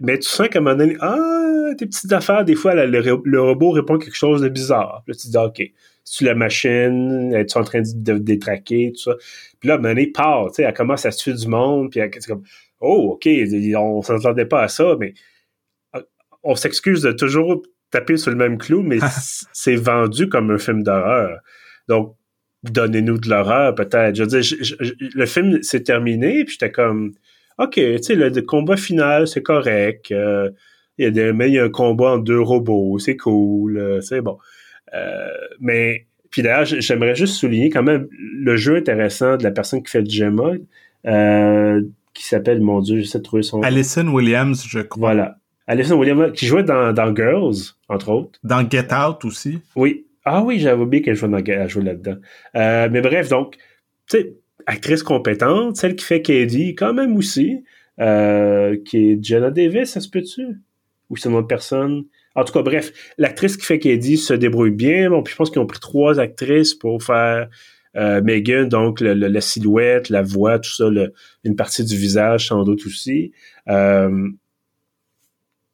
mais 0.00 0.18
tu 0.18 0.28
sens 0.28 0.48
qu'à 0.48 0.58
un 0.58 0.62
moment 0.62 0.76
donné, 0.76 0.96
ah, 1.00 1.70
tes 1.78 1.86
petites 1.86 2.12
affaires, 2.12 2.44
des 2.44 2.54
fois, 2.54 2.74
le, 2.74 3.40
robot 3.40 3.70
répond 3.70 3.98
quelque 3.98 4.16
chose 4.16 4.42
de 4.42 4.48
bizarre. 4.48 5.02
Puis 5.04 5.14
là, 5.14 5.18
tu 5.18 5.28
dis, 5.28 5.36
OK, 5.36 5.72
tu 6.04 6.24
la 6.24 6.34
machine, 6.34 7.32
es 7.34 7.56
en 7.56 7.64
train 7.64 7.82
de, 7.82 8.18
détraquer, 8.18 8.92
tout 8.94 9.10
ça. 9.10 9.16
Puis 9.60 9.68
là, 9.68 9.78
donné, 9.78 10.06
part, 10.08 10.48
tu 10.48 10.56
sais, 10.56 10.62
elle 10.62 10.74
commence 10.74 11.06
à 11.06 11.10
se 11.10 11.22
tuer 11.22 11.32
du 11.32 11.48
monde, 11.48 11.90
puis 11.90 12.00
c'est 12.12 12.26
comme, 12.26 12.44
oh, 12.80 13.12
OK, 13.14 13.28
on 13.76 14.02
s'entendait 14.02 14.46
pas 14.46 14.62
à 14.62 14.68
ça, 14.68 14.96
mais 14.98 15.14
euh, 15.96 16.02
on 16.42 16.54
s'excuse 16.54 17.02
de 17.02 17.12
toujours 17.12 17.62
taper 17.90 18.16
sur 18.16 18.30
le 18.30 18.36
même 18.36 18.58
clou, 18.58 18.82
mais 18.82 18.98
c'est 19.52 19.76
vendu 19.76 20.28
comme 20.28 20.50
un 20.50 20.58
film 20.58 20.82
d'horreur. 20.82 21.40
Donc, 21.88 22.16
donnez-nous 22.64 23.18
de 23.18 23.28
l'horreur, 23.28 23.74
peut-être. 23.74 24.16
Je 24.16 24.22
veux 24.22 24.40
dire, 24.40 24.96
le 25.14 25.26
film 25.26 25.62
s'est 25.62 25.82
terminé, 25.82 26.44
puis 26.44 26.54
j'étais 26.58 26.72
comme, 26.72 27.12
OK, 27.58 27.74
tu 27.74 28.02
sais, 28.02 28.14
le, 28.14 28.30
combat 28.42 28.76
final, 28.76 29.28
c'est 29.28 29.42
correct. 29.42 30.10
Euh, 30.10 30.50
il 30.98 31.04
y 31.04 31.08
a 31.08 31.10
des, 31.10 31.32
mais 31.32 31.48
il 31.48 31.54
y 31.54 31.58
a 31.58 31.64
un 31.64 31.70
combat 31.70 32.12
en 32.12 32.18
deux 32.18 32.40
robots, 32.40 32.98
c'est 32.98 33.16
cool, 33.16 33.78
euh, 33.78 34.00
c'est 34.00 34.20
bon. 34.20 34.38
Euh, 34.92 35.28
mais, 35.60 36.06
puis 36.30 36.42
d'ailleurs, 36.42 36.64
j'aimerais 36.64 37.14
juste 37.14 37.34
souligner 37.34 37.70
quand 37.70 37.82
même 37.82 38.06
le 38.10 38.56
jeu 38.56 38.76
intéressant 38.76 39.36
de 39.36 39.44
la 39.44 39.50
personne 39.50 39.82
qui 39.82 39.90
fait 39.90 40.00
le 40.00 40.10
Gemma, 40.10 40.52
qui 42.12 42.24
s'appelle, 42.24 42.60
mon 42.60 42.80
Dieu, 42.80 43.00
j'essaie 43.00 43.18
de 43.18 43.24
trouver 43.24 43.42
son 43.42 43.62
Alison 43.62 44.06
Williams, 44.08 44.64
je 44.68 44.80
crois. 44.80 45.12
Voilà. 45.12 45.38
Alison 45.66 45.98
Williams, 45.98 46.32
qui 46.32 46.46
jouait 46.46 46.62
dans, 46.62 46.92
dans 46.92 47.14
Girls, 47.14 47.54
entre 47.88 48.10
autres. 48.10 48.38
Dans 48.44 48.68
Get 48.68 48.88
Out 48.92 49.24
aussi. 49.24 49.60
Oui. 49.74 50.06
Ah 50.24 50.42
oui, 50.42 50.58
j'avais 50.58 50.82
oublié 50.82 51.02
qu'elle 51.02 51.16
jouait, 51.16 51.68
jouait 51.68 51.84
là-dedans. 51.84 52.16
mais 52.54 53.00
bref, 53.00 53.28
donc, 53.28 53.56
tu 54.08 54.18
sais, 54.18 54.34
actrice 54.66 55.02
compétente, 55.02 55.76
celle 55.76 55.96
qui 55.96 56.04
fait 56.04 56.22
Katie, 56.22 56.74
quand 56.74 56.94
même 56.94 57.16
aussi, 57.16 57.64
euh, 58.00 58.76
qui 58.84 59.12
est 59.12 59.24
Jenna 59.24 59.50
Davis, 59.50 59.90
ça 59.90 60.00
se 60.00 60.08
peut-tu? 60.08 60.60
Ou 61.10 61.16
c'est 61.16 61.28
une 61.28 61.36
autre 61.36 61.48
personne? 61.48 62.04
En 62.34 62.44
tout 62.44 62.52
cas, 62.52 62.62
bref, 62.62 62.92
l'actrice 63.18 63.56
qui 63.56 63.64
fait 63.64 63.78
Katie 63.78 64.16
se 64.16 64.34
débrouille 64.34 64.72
bien. 64.72 65.10
Bon, 65.10 65.22
puis 65.22 65.32
je 65.32 65.36
pense 65.36 65.50
qu'ils 65.50 65.60
ont 65.60 65.66
pris 65.66 65.80
trois 65.80 66.18
actrices 66.18 66.74
pour 66.74 67.02
faire 67.02 67.48
euh, 67.96 68.20
Megan, 68.22 68.68
donc 68.68 69.00
la 69.00 69.40
silhouette, 69.40 70.08
la 70.08 70.22
voix, 70.22 70.58
tout 70.58 70.74
ça, 70.74 70.86
une 71.44 71.56
partie 71.56 71.84
du 71.84 71.96
visage 71.96 72.48
sans 72.48 72.64
doute 72.64 72.84
aussi. 72.86 73.32
Euh, 73.68 74.28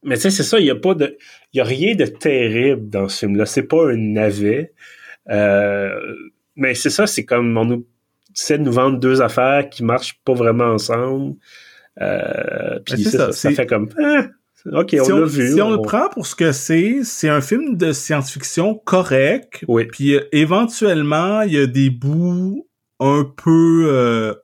mais 0.03 0.17
tu 0.17 0.23
sais, 0.23 0.31
c'est 0.31 0.43
ça, 0.43 0.59
il 0.59 0.67
y 0.67 0.71
a 0.71 0.77
pas 0.77 0.95
de, 0.95 1.17
il 1.53 1.59
y 1.59 1.61
a 1.61 1.65
rien 1.65 1.95
de 1.95 2.07
terrible 2.07 2.89
dans 2.89 3.09
ce 3.09 3.21
film-là. 3.21 3.47
C'est 3.47 3.63
pas 3.63 3.91
un 3.91 3.97
navet. 3.97 4.73
mais 6.57 6.75
c'est 6.75 6.91
ça, 6.91 7.07
c'est 7.07 7.25
comme 7.25 7.57
on 7.57 7.65
nous 7.65 7.87
tu 8.35 8.53
de 8.53 8.63
nous 8.63 8.73
vendre 8.73 8.99
deux 8.99 9.23
affaires 9.23 9.69
qui 9.69 9.85
marchent 9.85 10.21
pas 10.25 10.35
vraiment 10.35 10.73
ensemble. 10.73 11.37
Euh, 12.01 12.79
puis 12.85 13.05
ça, 13.05 13.33
ça, 13.33 13.51
fait 13.51 13.67
comme 13.67 13.89
ah, 13.99 14.29
OK, 14.67 14.97
on 15.01 15.17
l'a 15.17 15.27
vu. 15.27 15.53
Si 15.53 15.63
on, 15.63 15.71
le 15.71 15.83
prend 15.83 16.09
pour 16.09 16.27
ce 16.27 16.35
que 16.35 16.53
c'est, 16.53 17.01
c'est 17.05 17.29
un 17.29 17.41
film 17.41 17.77
de 17.77 17.93
science-fiction 17.93 18.75
correct. 18.75 19.65
Oui. 19.69 19.87
Puis 19.87 20.15
euh, 20.15 20.29
éventuellement, 20.33 21.43
il 21.43 21.53
y 21.53 21.59
a 21.59 21.67
des 21.67 21.91
bouts 21.91 22.67
un 22.99 23.25
peu 23.25 23.87
euh, 23.89 24.35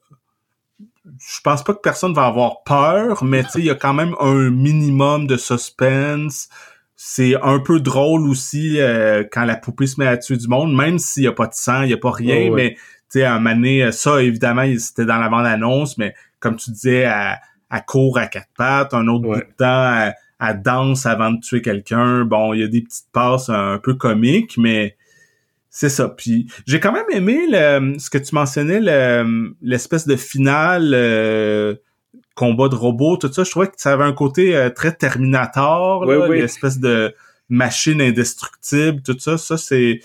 je 1.18 1.40
pense 1.42 1.62
pas 1.62 1.74
que 1.74 1.80
personne 1.80 2.12
va 2.12 2.26
avoir 2.26 2.62
peur, 2.64 3.24
mais 3.24 3.42
tu 3.44 3.50
sais, 3.50 3.58
il 3.60 3.64
y 3.66 3.70
a 3.70 3.74
quand 3.74 3.94
même 3.94 4.14
un 4.20 4.50
minimum 4.50 5.26
de 5.26 5.36
suspense. 5.36 6.48
C'est 6.96 7.34
un 7.42 7.58
peu 7.58 7.80
drôle 7.80 8.26
aussi 8.28 8.80
euh, 8.80 9.22
quand 9.30 9.44
la 9.44 9.56
poupée 9.56 9.86
se 9.86 10.00
met 10.00 10.06
à 10.06 10.16
tuer 10.16 10.36
du 10.36 10.48
monde, 10.48 10.74
même 10.74 10.98
s'il 10.98 11.24
y 11.24 11.26
a 11.26 11.32
pas 11.32 11.46
de 11.46 11.54
sang, 11.54 11.82
il 11.82 11.90
y 11.90 11.94
a 11.94 11.98
pas 11.98 12.10
rien, 12.10 12.50
mais 12.50 12.74
tu 13.10 13.20
sais, 13.20 13.24
un 13.24 13.38
moment 13.38 13.92
ça, 13.92 14.22
évidemment, 14.22 14.64
c'était 14.78 15.04
dans 15.04 15.18
la 15.18 15.28
bande-annonce, 15.28 15.98
mais 15.98 16.14
comme 16.40 16.56
tu 16.56 16.70
disais, 16.70 17.04
à, 17.04 17.38
à 17.70 17.80
court 17.80 18.18
à 18.18 18.26
quatre 18.26 18.48
pattes, 18.56 18.94
un 18.94 19.06
autre 19.08 19.24
bout 19.24 19.36
de 19.36 19.56
temps, 19.56 20.12
à, 20.38 20.54
danse 20.54 21.06
avant 21.06 21.32
de 21.32 21.40
tuer 21.40 21.62
quelqu'un. 21.62 22.24
Bon, 22.24 22.52
il 22.52 22.60
y 22.60 22.64
a 22.64 22.68
des 22.68 22.82
petites 22.82 23.10
passes 23.12 23.48
un 23.48 23.78
peu 23.78 23.94
comiques, 23.94 24.56
mais 24.58 24.96
c'est 25.70 25.88
ça. 25.88 26.08
Puis 26.08 26.46
j'ai 26.66 26.80
quand 26.80 26.92
même 26.92 27.06
aimé 27.10 27.46
le, 27.48 27.98
ce 27.98 28.10
que 28.10 28.18
tu 28.18 28.34
mentionnais, 28.34 28.80
l'espèce 29.62 30.06
de 30.06 30.16
finale 30.16 30.92
euh, 30.94 31.74
combat 32.34 32.68
de 32.68 32.74
robots, 32.74 33.16
tout 33.16 33.32
ça. 33.32 33.44
Je 33.44 33.50
trouvais 33.50 33.66
que 33.66 33.74
ça 33.76 33.92
avait 33.92 34.04
un 34.04 34.12
côté 34.12 34.56
euh, 34.56 34.70
très 34.70 34.92
Terminator, 34.92 36.04
l'espèce 36.04 36.78
de 36.78 37.14
machine 37.48 38.00
indestructible, 38.00 39.02
tout 39.02 39.18
ça. 39.18 39.38
Ça, 39.38 39.56
c'est 39.56 40.00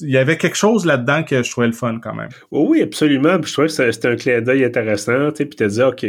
il 0.00 0.10
y 0.10 0.16
avait 0.16 0.36
quelque 0.36 0.56
chose 0.56 0.86
là-dedans 0.86 1.24
que 1.24 1.42
je 1.42 1.50
trouvais 1.50 1.66
le 1.66 1.72
fun 1.72 1.98
quand 2.00 2.14
même. 2.14 2.28
Oui, 2.50 2.82
absolument. 2.82 3.36
je 3.42 3.52
trouvais 3.52 3.68
que 3.68 3.90
c'était 3.90 4.08
un 4.08 4.16
clin 4.16 4.40
d'œil 4.40 4.64
intéressant. 4.64 5.30
Puis 5.32 5.48
tu 5.48 5.66
dit, 5.66 5.82
OK, 5.82 6.06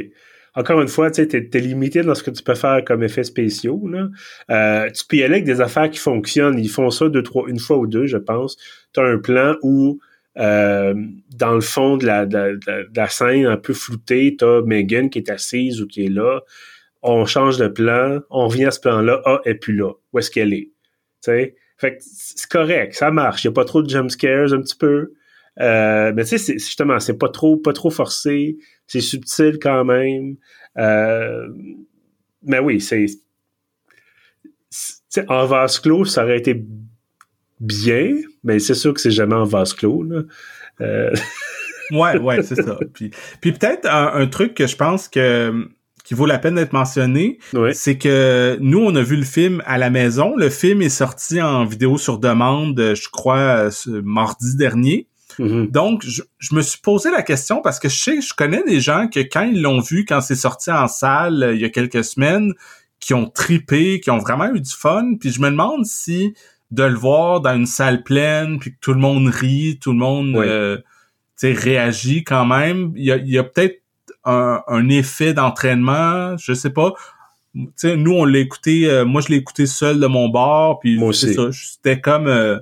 encore 0.55 0.81
une 0.81 0.87
fois, 0.87 1.09
tu 1.09 1.21
es, 1.21 1.59
limité 1.59 2.01
dans 2.03 2.13
ce 2.13 2.23
que 2.23 2.31
tu 2.31 2.43
peux 2.43 2.55
faire 2.55 2.83
comme 2.85 3.03
effets 3.03 3.23
spéciaux. 3.23 3.87
Là. 3.87 4.09
Euh, 4.51 4.89
tu 4.91 5.03
peux 5.05 5.17
y 5.17 5.23
aller 5.23 5.35
avec 5.35 5.45
des 5.45 5.61
affaires 5.61 5.89
qui 5.89 5.99
fonctionnent. 5.99 6.59
Ils 6.59 6.69
font 6.69 6.91
ça 6.91 7.09
deux, 7.09 7.23
trois, 7.23 7.45
une 7.47 7.59
fois 7.59 7.77
ou 7.77 7.87
deux, 7.87 8.05
je 8.05 8.17
pense. 8.17 8.57
Tu 8.93 8.99
as 8.99 9.03
un 9.03 9.17
plan 9.17 9.55
où, 9.63 9.99
euh, 10.37 10.93
dans 11.35 11.55
le 11.55 11.61
fond 11.61 11.97
de 11.97 12.05
la, 12.05 12.25
de, 12.25 12.59
la, 12.95 13.07
scène 13.07 13.45
un 13.47 13.57
peu 13.57 13.73
floutée, 13.73 14.35
tu 14.37 14.45
as 14.45 14.61
Megan 14.61 15.09
qui 15.09 15.19
est 15.19 15.29
assise 15.29 15.81
ou 15.81 15.87
qui 15.87 16.05
est 16.05 16.09
là. 16.09 16.41
On 17.01 17.25
change 17.25 17.57
de 17.57 17.67
plan, 17.67 18.21
on 18.29 18.47
revient 18.47 18.65
à 18.65 18.71
ce 18.71 18.79
plan-là. 18.79 19.21
Ah, 19.25 19.41
elle 19.45 19.53
est 19.53 19.55
plus 19.55 19.75
là. 19.75 19.91
Où 20.13 20.19
est-ce 20.19 20.29
qu'elle 20.29 20.53
est? 20.53 20.69
Tu 21.23 21.31
sais? 21.31 21.55
Fait 21.77 21.97
que 21.97 22.03
c'est 22.03 22.47
correct, 22.47 22.93
ça 22.93 23.09
marche. 23.11 23.43
Il 23.43 23.47
n'y 23.47 23.53
a 23.53 23.55
pas 23.55 23.65
trop 23.65 23.81
de 23.81 23.89
jump 23.89 24.09
scares 24.09 24.53
un 24.53 24.61
petit 24.61 24.77
peu. 24.77 25.13
Euh, 25.59 26.11
mais 26.15 26.25
tu 26.25 26.37
sais, 26.37 26.53
justement, 26.53 26.99
c'est 26.99 27.17
pas 27.17 27.29
trop, 27.29 27.57
pas 27.57 27.73
trop 27.73 27.89
forcé. 27.89 28.57
C'est 28.87 29.01
subtil 29.01 29.59
quand 29.61 29.85
même. 29.85 30.35
Euh, 30.77 31.47
mais 32.43 32.59
oui, 32.59 32.81
c'est. 32.81 33.05
En 35.27 35.45
vase 35.45 35.79
clos, 35.79 36.05
ça 36.05 36.23
aurait 36.23 36.39
été 36.39 36.65
bien, 37.59 38.15
mais 38.43 38.57
c'est 38.57 38.73
sûr 38.73 38.93
que 38.93 38.99
c'est 38.99 39.11
jamais 39.11 39.35
en 39.35 39.43
vase 39.43 39.73
clos. 39.73 40.01
Là. 40.01 40.23
Euh... 40.81 41.13
ouais, 41.91 42.17
ouais, 42.17 42.41
c'est 42.41 42.55
ça. 42.55 42.79
Puis, 42.93 43.11
puis 43.39 43.51
peut-être 43.51 43.87
un, 43.87 44.25
truc 44.25 44.55
que 44.55 44.65
je 44.65 44.75
pense 44.75 45.07
que 45.07 45.67
qui 46.03 46.15
vaut 46.15 46.25
la 46.25 46.39
peine 46.39 46.55
d'être 46.55 46.73
mentionné, 46.73 47.37
c'est 47.71 47.97
que 47.97 48.57
nous, 48.59 48.79
on 48.79 48.93
a 48.95 49.03
vu 49.03 49.15
le 49.15 49.23
film 49.23 49.61
à 49.65 49.77
la 49.77 49.89
maison. 49.89 50.35
Le 50.35 50.49
film 50.49 50.81
est 50.81 50.89
sorti 50.89 51.41
en 51.41 51.63
vidéo 51.63 51.97
sur 51.97 52.17
demande, 52.17 52.77
je 52.77 53.09
crois, 53.09 53.69
mardi 54.03 54.57
dernier. 54.57 55.07
Mm-hmm. 55.39 55.71
Donc, 55.71 56.03
je, 56.05 56.21
me 56.53 56.61
suis 56.61 56.79
posé 56.79 57.11
la 57.11 57.21
question 57.21 57.61
parce 57.61 57.79
que 57.79 57.89
je 57.89 57.97
sais, 57.97 58.21
je 58.21 58.33
connais 58.33 58.63
des 58.63 58.79
gens 58.79 59.07
que 59.07 59.19
quand 59.19 59.43
ils 59.43 59.61
l'ont 59.61 59.79
vu, 59.79 60.05
quand 60.05 60.21
c'est 60.21 60.35
sorti 60.35 60.71
en 60.71 60.87
salle 60.87 61.43
euh, 61.43 61.55
il 61.55 61.61
y 61.61 61.65
a 61.65 61.69
quelques 61.69 62.03
semaines, 62.03 62.53
qui 62.99 63.13
ont 63.13 63.29
tripé, 63.29 63.99
qui 63.99 64.11
ont 64.11 64.17
vraiment 64.17 64.53
eu 64.53 64.61
du 64.61 64.71
fun. 64.71 65.15
Puis 65.19 65.31
je 65.31 65.41
me 65.41 65.49
demande 65.49 65.85
si 65.85 66.33
de 66.71 66.83
le 66.83 66.95
voir 66.95 67.41
dans 67.41 67.53
une 67.53 67.65
salle 67.65 68.01
pleine, 68.03 68.59
puis 68.59 68.71
que 68.71 68.77
tout 68.79 68.93
le 68.93 68.99
monde 68.99 69.27
rit, 69.27 69.77
tout 69.79 69.91
le 69.91 69.97
monde 69.97 70.35
euh, 70.37 70.77
réagit 71.41 72.23
quand 72.23 72.45
même, 72.45 72.93
il 72.95 73.05
y 73.05 73.37
a 73.37 73.43
peut-être 73.43 73.83
un, 74.25 74.89
effet 74.89 75.33
d'entraînement, 75.33 76.37
je 76.37 76.53
sais 76.53 76.69
pas. 76.69 76.93
sais 77.75 77.97
nous, 77.97 78.13
on 78.13 78.25
l'a 78.25 78.39
écouté, 78.39 78.89
euh, 78.89 79.05
moi 79.05 79.21
je 79.21 79.29
l'ai 79.29 79.37
écouté 79.37 79.65
seul 79.65 79.99
de 79.99 80.07
mon 80.07 80.29
bord, 80.29 80.79
puis 80.79 80.99
c'était 81.11 81.99
comme 81.99 82.27
euh, 82.27 82.59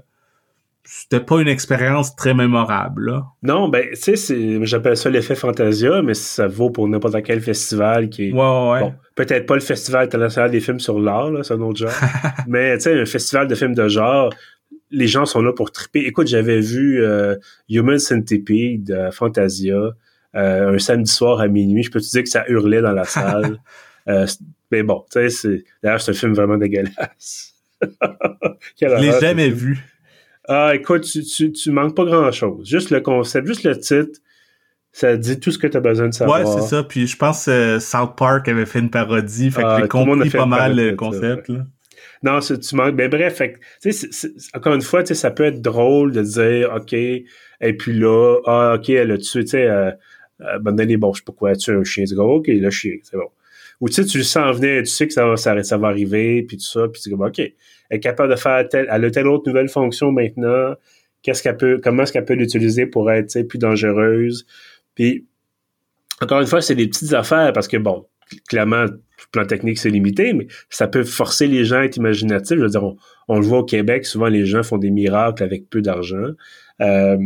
c'était 0.93 1.21
pas 1.23 1.39
une 1.39 1.47
expérience 1.47 2.17
très 2.17 2.34
mémorable. 2.34 3.12
Là. 3.12 3.23
Non, 3.43 3.69
ben 3.69 3.88
tu 3.93 4.17
sais, 4.17 4.65
j'appelle 4.65 4.97
ça 4.97 5.10
l'effet 5.10 5.36
Fantasia, 5.36 6.01
mais 6.01 6.13
ça 6.13 6.47
vaut 6.47 6.69
pour 6.69 6.86
n'importe 6.86 7.23
quel 7.23 7.39
festival 7.39 8.10
qui 8.10 8.27
est 8.27 8.32
bon, 8.32 8.93
peut-être 9.15 9.45
pas 9.45 9.54
le 9.54 9.62
festival 9.62 10.04
international 10.04 10.51
des 10.51 10.60
films 10.60 10.82
sur 10.82 10.99
l'art, 10.99 11.32
c'est 11.43 11.54
un 11.54 11.62
autre 11.62 11.80
genre, 11.80 11.91
mais 12.47 12.75
tu 12.77 12.84
sais, 12.84 12.99
un 12.99 13.06
festival 13.06 13.47
de 13.47 13.56
films 13.56 13.73
de 13.73 13.88
genre, 13.88 14.34
les 14.89 15.08
gens 15.08 15.25
sont 15.25 15.41
là 15.41 15.54
pour 15.54 15.71
triper. 15.71 16.01
Écoute, 16.01 16.27
j'avais 16.27 16.60
vu 16.60 17.01
euh, 17.01 17.38
Human 17.69 17.97
Centipede 17.97 18.84
de 18.84 19.12
Fantasia. 19.12 19.91
Euh, 20.36 20.75
un 20.75 20.80
samedi 20.80 21.12
soir 21.12 21.39
à 21.39 21.47
minuit. 21.47 21.84
Je 21.84 21.91
peux 21.91 21.99
te 22.01 22.10
dire 22.10 22.23
que 22.23 22.30
ça 22.30 22.43
hurlait 22.49 22.82
dans 22.82 22.91
la 22.91 23.04
salle. 23.06 23.62
Euh, 24.10 24.25
mais 24.71 24.84
bon, 24.84 25.06
tu 25.10 25.30
sais, 25.30 25.63
d'ailleurs, 25.82 26.01
c'est 26.01 26.12
un 26.12 26.15
film 26.15 26.34
vraiment 26.34 26.58
dégueulasse. 26.58 27.54
Je 28.82 28.86
l'ai 28.86 29.19
jamais 29.19 29.49
vu. 29.49 29.80
Ah, 30.47 30.71
écoute, 30.73 31.04
tu, 31.04 31.51
tu, 31.51 31.71
manques 31.71 31.95
pas 31.95 32.06
grand-chose. 32.06 32.67
Juste 32.67 32.89
le 32.89 32.99
concept, 32.99 33.47
juste 33.47 33.63
le 33.63 33.77
titre, 33.77 34.19
ça 34.91 35.15
dit 35.15 35.39
tout 35.39 35.51
ce 35.51 35.58
que 35.58 35.67
tu 35.67 35.77
as 35.77 35.82
besoin 35.82 36.10
de 36.10 36.13
savoir. 36.13 36.39
Ouais, 36.39 36.45
c'est 36.45 36.67
ça. 36.67 36.84
Puis 36.84 37.08
je 37.08 37.15
pense 37.15 37.45
que 37.45 37.80
South 37.80 38.15
Park 38.17 38.47
avait 38.47 38.65
fait 38.65 38.80
une 38.80 38.89
parodie, 38.89 39.51
fait 39.51 39.62
que 39.62 39.67
ah, 39.67 39.80
j'ai 39.82 39.88
compris 39.88 40.30
pas 40.30 40.45
mal 40.45 40.75
le 40.75 40.95
concept. 40.95 41.49
Là. 41.49 41.65
Non, 42.23 42.39
tu 42.39 42.75
manques. 42.75 42.95
Ben 42.95 43.10
bref, 43.10 43.36
fait, 43.36 43.60
encore 44.54 44.73
une 44.73 44.82
fois, 44.82 45.06
ça 45.06 45.32
peut 45.32 45.45
être 45.45 45.62
drôle 45.62 46.12
de 46.12 46.21
dire, 46.21 46.71
OK, 46.75 46.93
et 46.93 47.73
puis 47.77 47.93
là, 47.93 48.39
ah, 48.45 48.75
OK, 48.75 48.89
elle 48.89 49.12
a 49.12 49.17
tué, 49.17 49.43
tu 49.43 49.51
sais, 49.51 49.67
euh, 49.67 49.91
euh, 50.41 50.60
bon, 50.60 50.75
je 51.13 51.19
sais 51.19 51.23
pas 51.25 51.34
quoi, 51.34 51.56
tu 51.56 51.71
un 51.71 51.84
chien. 51.84 52.06
C'est 52.06 52.17
OK, 52.17 52.47
le 52.47 52.69
chien, 52.69 52.93
c'est 53.04 53.17
bon. 53.17 53.30
Ou 53.82 53.89
tu 53.89 53.96
sais, 53.96 54.06
tu 54.06 54.20
le 54.20 54.24
sens 54.24 54.56
venir, 54.58 54.84
tu 54.84 54.86
sais 54.86 55.08
que 55.08 55.13
ça 55.13 55.26
va, 55.28 55.36
ça, 55.38 55.78
va 55.78 55.88
arriver, 55.88 56.44
puis 56.44 56.58
tout 56.58 56.63
ça, 56.63 56.88
puis 56.88 57.02
tu 57.02 57.10
dis 57.10 57.15
OK, 57.15 57.39
elle 57.39 57.54
est 57.89 58.00
capable 58.00 58.30
de 58.30 58.36
faire 58.36 58.67
telle, 58.70 58.88
elle 58.89 59.06
a 59.06 59.12
telle 59.12 59.28
autre 59.28 59.44
nouvelle 59.48 59.70
fonction 59.70 60.12
maintenant, 60.12 60.76
qu'est-ce 61.24 61.41
qu'elle 61.41 61.58
peut, 61.58 61.82
comment 61.84 62.04
est-ce 62.04 62.13
qu'elle 62.13 62.26
peut 62.26 62.36
l'utiliser 62.36 62.86
pour 62.86 63.12
être, 63.12 63.41
plus 63.48 63.58
dangereuse? 63.58 64.46
Puis, 64.96 65.26
encore 66.22 66.41
une 66.41 66.48
fois, 66.48 66.62
c'est 66.62 66.76
des 66.76 66.88
petites 66.88 67.13
affaires 67.13 67.54
parce 67.54 67.67
que, 67.67 67.78
bon, 67.78 68.06
clairement, 68.48 68.86
plan 69.32 69.46
technique, 69.46 69.80
c'est 69.80 69.89
limité, 69.89 70.34
mais 70.34 70.48
ça 70.70 70.88
peut 70.88 71.04
forcer 71.04 71.48
les 71.48 71.65
gens 71.65 71.78
à 71.78 71.86
être 71.86 71.98
imaginatifs. 71.98 72.58
Je 72.58 72.63
veux 72.63 72.70
dire, 72.70 72.84
on, 73.28 73.39
le 73.39 73.46
voit 73.46 73.60
au 73.60 73.65
Québec, 73.65 74.06
souvent 74.06 74.28
les 74.28 74.46
gens 74.46 74.62
font 74.62 74.78
des 74.78 74.91
miracles 74.91 75.44
avec 75.44 75.70
peu 75.70 75.82
d'argent. 75.82 76.28
Euh, 76.82 77.17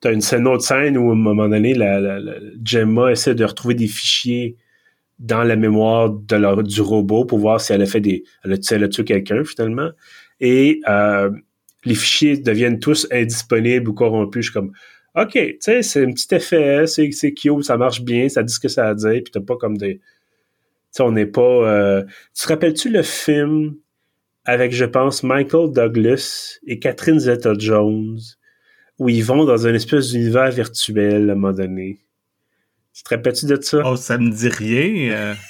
T'as 0.00 0.12
une, 0.12 0.20
scène, 0.20 0.46
autre 0.46 0.62
scène 0.62 0.98
où, 0.98 1.08
à 1.08 1.12
un 1.12 1.16
moment 1.16 1.48
donné, 1.48 1.72
la, 1.72 2.18
Gemma 2.62 3.12
essaie 3.12 3.34
de 3.34 3.44
retrouver 3.44 3.74
des 3.74 3.86
fichiers 3.86 4.56
dans 5.18 5.42
la 5.42 5.56
mémoire 5.56 6.10
de 6.10 6.62
du 6.62 6.80
robot 6.80 7.24
pour 7.24 7.38
voir 7.38 7.60
si 7.60 7.72
elle 7.72 7.82
a 7.82 7.86
fait 7.86 8.00
des... 8.00 8.24
Elle 8.44 8.52
a, 8.52 8.56
elle 8.70 8.84
a 8.84 8.88
tué 8.88 9.04
quelqu'un, 9.04 9.44
finalement. 9.44 9.90
Et 10.40 10.80
euh, 10.88 11.30
les 11.84 11.94
fichiers 11.94 12.36
deviennent 12.36 12.78
tous 12.78 13.06
indisponibles 13.10 13.88
ou 13.88 13.94
corrompus. 13.94 14.46
Je 14.46 14.50
suis 14.50 14.52
comme, 14.52 14.72
OK, 15.14 15.32
tu 15.32 15.56
sais, 15.60 15.82
c'est 15.82 16.04
un 16.04 16.12
petit 16.12 16.34
effet, 16.34 16.86
c'est, 16.86 17.10
c'est 17.12 17.32
cute, 17.32 17.64
ça 17.64 17.78
marche 17.78 18.02
bien, 18.02 18.28
ça 18.28 18.42
dit 18.42 18.52
ce 18.52 18.60
que 18.60 18.68
ça 18.68 18.86
a 18.86 18.90
à 18.90 18.94
dire, 18.94 19.22
puis 19.24 19.32
t'as 19.32 19.40
pas 19.40 19.56
comme 19.56 19.78
des... 19.78 19.96
Tu 19.96 20.02
sais, 20.90 21.02
on 21.02 21.12
n'est 21.12 21.26
pas... 21.26 21.40
Euh... 21.42 22.04
Tu 22.34 22.42
te 22.42 22.48
rappelles-tu 22.48 22.90
le 22.90 23.02
film 23.02 23.76
avec, 24.44 24.72
je 24.72 24.84
pense, 24.84 25.22
Michael 25.22 25.72
Douglas 25.72 26.58
et 26.66 26.78
Catherine 26.78 27.18
Zeta-Jones, 27.18 28.18
où 28.98 29.08
ils 29.08 29.24
vont 29.24 29.44
dans 29.44 29.66
un 29.66 29.74
espèce 29.74 30.10
d'univers 30.10 30.50
virtuel 30.50 31.30
à 31.30 31.32
un 31.32 31.36
moment 31.36 31.52
donné? 31.52 32.05
Tu 32.96 33.02
te 33.02 33.14
rappelles-tu 33.14 33.44
de 33.44 33.58
ça? 33.60 33.82
Oh, 33.84 33.96
ça 33.96 34.16
me 34.16 34.30
dit 34.30 34.48
rien. 34.48 35.12
Euh. 35.12 35.34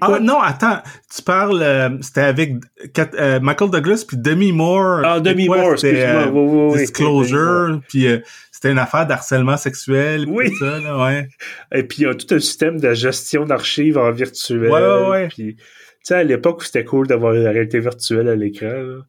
Ah 0.00 0.20
non, 0.20 0.38
attends, 0.38 0.80
tu 1.14 1.20
parles, 1.20 1.60
euh, 1.62 1.90
c'était 2.00 2.20
avec 2.20 2.54
euh, 2.96 3.40
Michael 3.40 3.70
Douglas 3.70 4.04
puis 4.06 4.16
Demi 4.16 4.52
Moore. 4.52 5.02
Ah, 5.04 5.18
Demi 5.18 5.48
Moore, 5.48 5.72
excuse-moi. 5.72 6.76
Disclosure, 6.78 7.80
puis 7.88 8.06
c'était 8.52 8.70
une 8.70 8.78
affaire 8.78 9.04
d'harcèlement 9.04 9.56
sexuel. 9.56 10.26
Oui. 10.28 10.48
Tout 10.50 10.58
ça, 10.58 10.78
là, 10.78 11.04
ouais. 11.04 11.28
Et 11.74 11.82
puis 11.82 12.02
il 12.02 12.04
y 12.04 12.06
a 12.06 12.14
tout 12.14 12.32
un 12.32 12.38
système 12.38 12.78
de 12.78 12.94
gestion 12.94 13.44
d'archives 13.44 13.98
en 13.98 14.12
virtuel. 14.12 14.70
Ouais, 14.70 14.80
ouais, 14.80 15.08
ouais. 15.08 15.28
Puis, 15.28 15.56
tu 15.56 15.64
sais, 16.04 16.14
à 16.14 16.22
l'époque 16.22 16.60
où 16.60 16.64
c'était 16.64 16.84
cool 16.84 17.08
d'avoir 17.08 17.32
la 17.32 17.50
réalité 17.50 17.80
virtuelle 17.80 18.28
à 18.28 18.36
l'écran. 18.36 19.00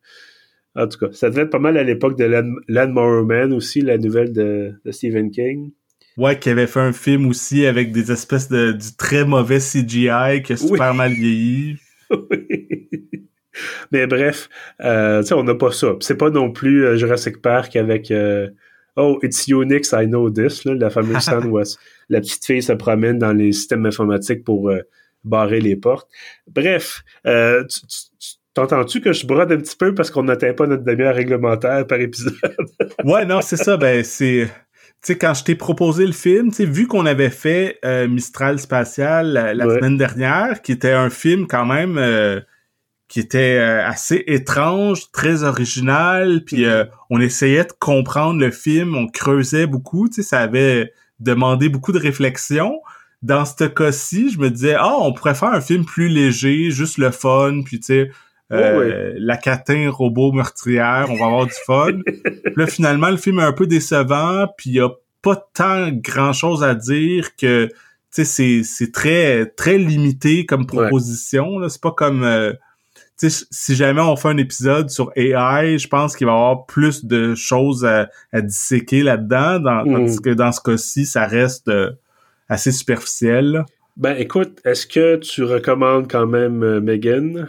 En 0.76 0.88
tout 0.88 0.98
cas, 0.98 1.12
ça 1.14 1.30
devait 1.30 1.44
être 1.44 1.52
pas 1.52 1.60
mal 1.60 1.78
à 1.78 1.84
l'époque 1.84 2.18
de 2.18 2.26
Land 2.26 3.24
Man 3.24 3.54
aussi, 3.54 3.82
la 3.82 4.00
nouvelle 4.00 4.34
de 4.34 4.74
Stephen 4.90 5.30
King. 5.30 5.72
Ouais, 6.18 6.38
qui 6.38 6.50
avait 6.50 6.68
fait 6.68 6.80
un 6.80 6.94
film 6.94 7.28
aussi 7.28 7.66
avec 7.66 7.92
des 7.92 8.12
espèces 8.12 8.48
de 8.50 8.72
du 8.72 8.96
très 8.96 9.26
mauvais 9.26 9.60
CGI 9.60 10.44
qui 10.44 10.54
a 10.54 10.58
super 10.58 10.94
mal 10.94 11.12
vieilli. 11.12 11.78
Mais 13.92 14.08
bref, 14.08 14.50
euh, 14.82 15.22
tu 15.22 15.28
sais, 15.28 15.34
on 15.34 15.44
n'a 15.44 15.56
pas 15.56 15.72
ça. 15.72 15.94
C'est 16.00 16.18
pas 16.18 16.30
non 16.30 16.52
plus 16.52 16.86
euh, 16.86 16.98
Jurassic 16.98 17.42
Park 17.42 17.76
avec 17.76 18.12
euh, 18.12 18.50
Oh, 18.96 19.20
it's 19.24 19.48
Unix, 19.48 19.92
I 19.92 20.06
know 20.06 20.30
this, 20.30 20.66
là, 20.66 20.76
la 20.76 20.90
fameuse 20.90 21.24
scène 21.24 21.46
où 21.46 21.60
la 22.10 22.20
petite 22.22 22.46
fille 22.46 22.62
se 22.62 22.74
promène 22.74 23.18
dans 23.18 23.34
les 23.34 23.52
systèmes 23.52 23.86
informatiques 23.86 24.44
pour 24.44 24.72
barrer 25.24 25.62
les 25.62 25.76
portes. 25.76 26.08
Bref, 26.48 27.04
T'entends-tu 28.54 29.02
que 29.02 29.14
je 29.14 29.26
brode 29.26 29.52
un 29.52 29.58
petit 29.58 29.76
peu 29.76 29.96
parce 29.96 30.12
qu'on 30.12 30.24
n'atteint 30.24 30.54
pas 30.54 30.68
notre 30.68 30.84
demi-heure 30.84 31.16
réglementaire 31.16 31.88
par 31.88 32.00
épisode? 32.00 32.36
ouais, 33.04 33.26
non, 33.26 33.42
c'est 33.42 33.58
ça. 33.58 33.78
Ben, 33.78 34.04
c'est 34.04 34.48
sais, 35.04 35.18
quand 35.18 35.34
je 35.34 35.44
t'ai 35.44 35.56
proposé 35.56 36.06
le 36.06 36.12
film, 36.14 36.52
tu 36.52 36.66
vu 36.66 36.88
qu'on 36.88 37.06
avait 37.06 37.30
fait 37.30 37.80
euh, 37.84 38.08
Mistral 38.08 38.60
spatial 38.60 39.34
la, 39.34 39.66
semaine 39.66 39.98
dernière, 39.98 40.62
qui 40.62 40.72
était 40.72 40.94
un 40.94 41.10
film 41.10 41.48
quand 41.48 41.66
même 41.66 41.98
euh, 41.98 42.40
qui 43.08 43.20
était 43.20 43.58
euh, 43.60 43.86
assez 43.86 44.24
étrange, 44.28 45.12
très 45.12 45.44
original, 45.44 46.44
puis 46.46 46.64
mm-hmm. 46.64 46.88
on 47.10 47.20
essayait 47.20 47.66
de 47.66 47.74
comprendre 47.80 48.40
le 48.40 48.52
film, 48.52 48.96
on 48.96 49.08
creusait 49.08 49.68
beaucoup, 49.68 50.08
tu 50.08 50.16
sais, 50.16 50.24
ça 50.24 50.40
avait 50.40 50.94
demandé 51.20 51.70
beaucoup 51.70 51.92
de 51.92 52.00
réflexion. 52.00 52.82
Dans 53.22 53.46
ce 53.46 53.66
cas-ci, 53.66 54.32
je 54.32 54.40
me 54.40 54.50
disais, 54.50 54.76
ah, 54.78 54.96
on 55.00 55.14
pourrait 55.14 55.36
faire 55.36 55.54
un 55.54 55.62
film 55.62 55.86
plus 55.86 56.08
léger, 56.08 56.72
juste 56.72 56.98
le 56.98 57.12
fun, 57.12 57.62
puis 57.64 57.80
tu 57.80 57.86
sais, 57.88 58.12
la 58.54 59.38
catin 59.38 59.90
robot 59.90 60.32
meurtrière, 60.32 61.08
on 61.10 61.16
va 61.16 61.26
avoir 61.26 61.46
du 61.46 61.54
fun. 61.66 62.00
là, 62.56 62.68
finalement, 62.68 63.10
le 63.10 63.18
film 63.18 63.40
est 63.40 63.44
un 63.44 63.54
peu 63.54 63.68
décevant, 63.68 64.48
puis 64.58 64.72
il 64.72 64.76
y 64.76 64.80
a 64.80 64.90
pas 65.24 65.48
tant 65.54 65.90
grand 65.90 66.34
chose 66.34 66.64
à 66.64 66.76
dire 66.76 67.36
que 67.36 67.70
tu 68.14 68.26
sais 68.26 68.62
c'est 68.64 68.92
très 68.92 69.48
très 69.48 69.80
limité 69.80 70.46
comme 70.46 70.68
proposition 70.68 71.58
là. 71.58 71.70
C'est 71.70 71.82
pas 71.82 71.94
comme 71.94 72.24
euh, 72.24 72.54
tu 73.18 73.30
sais 73.30 73.46
si 73.50 73.74
jamais 73.74 74.02
on 74.02 74.16
fait 74.16 74.28
un 74.28 74.38
épisode 74.38 74.92
sur 74.92 75.12
AI 75.16 75.80
je 75.80 75.88
pense 75.88 76.16
qu'il 76.16 76.28
va 76.28 76.34
y 76.34 76.36
avoir 76.36 76.66
plus 76.68 77.06
de 77.06 77.34
choses 77.34 77.86
à, 77.86 78.10
disséquer 78.42 79.02
là-dedans 79.02 79.60
dans, 79.60 79.86
mm. 79.86 79.94
tandis 79.94 80.22
que 80.22 80.30
dans 80.30 80.52
ce 80.52 80.62
cas-ci 80.62 81.06
ça 81.06 81.26
reste 81.26 81.70
euh, 81.70 81.92
assez 82.50 82.72
superficiel 82.72 83.66
ben 83.96 84.16
écoute 84.18 84.60
est-ce 84.66 84.86
que 84.86 85.16
tu 85.16 85.44
recommandes 85.44 86.12
quand 86.12 86.28
même 86.28 86.64
euh, 86.64 86.82
Megan? 86.82 87.48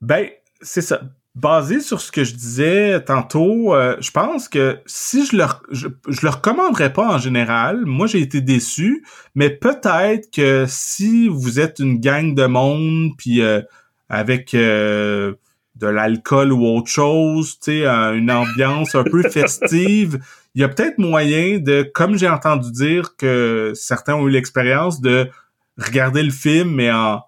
Ben 0.00 0.28
c'est 0.60 0.82
ça. 0.82 1.00
Basé 1.34 1.80
sur 1.80 2.00
ce 2.00 2.10
que 2.10 2.24
je 2.24 2.34
disais 2.34 3.00
tantôt, 3.04 3.72
euh, 3.72 3.96
je 4.00 4.10
pense 4.10 4.48
que 4.48 4.78
si 4.86 5.24
je 5.24 5.36
le 5.36 5.44
je, 5.70 5.86
le 5.86 6.28
recommanderais 6.28 6.92
pas 6.92 7.14
en 7.14 7.18
général, 7.18 7.84
moi 7.86 8.08
j'ai 8.08 8.20
été 8.20 8.40
déçu, 8.40 9.04
mais 9.36 9.50
peut-être 9.50 10.32
que 10.32 10.64
si 10.66 11.28
vous 11.28 11.60
êtes 11.60 11.78
une 11.78 12.00
gang 12.00 12.34
de 12.34 12.46
monde 12.46 13.12
puis 13.16 13.40
euh, 13.40 13.62
avec 14.08 14.52
euh, 14.54 15.34
de 15.76 15.86
l'alcool 15.86 16.52
ou 16.52 16.66
autre 16.66 16.88
chose, 16.88 17.60
tu 17.60 17.70
sais, 17.70 17.86
une 17.86 18.32
ambiance 18.32 18.96
un 18.96 19.04
peu 19.04 19.22
festive, 19.22 20.18
il 20.56 20.62
y 20.62 20.64
a 20.64 20.68
peut-être 20.68 20.98
moyen 20.98 21.60
de, 21.60 21.88
comme 21.94 22.18
j'ai 22.18 22.28
entendu 22.28 22.72
dire 22.72 23.14
que 23.16 23.72
certains 23.76 24.14
ont 24.14 24.26
eu 24.26 24.30
l'expérience 24.30 25.00
de 25.00 25.28
regarder 25.76 26.24
le 26.24 26.32
film 26.32 26.74
mais 26.74 26.90
en 26.90 27.22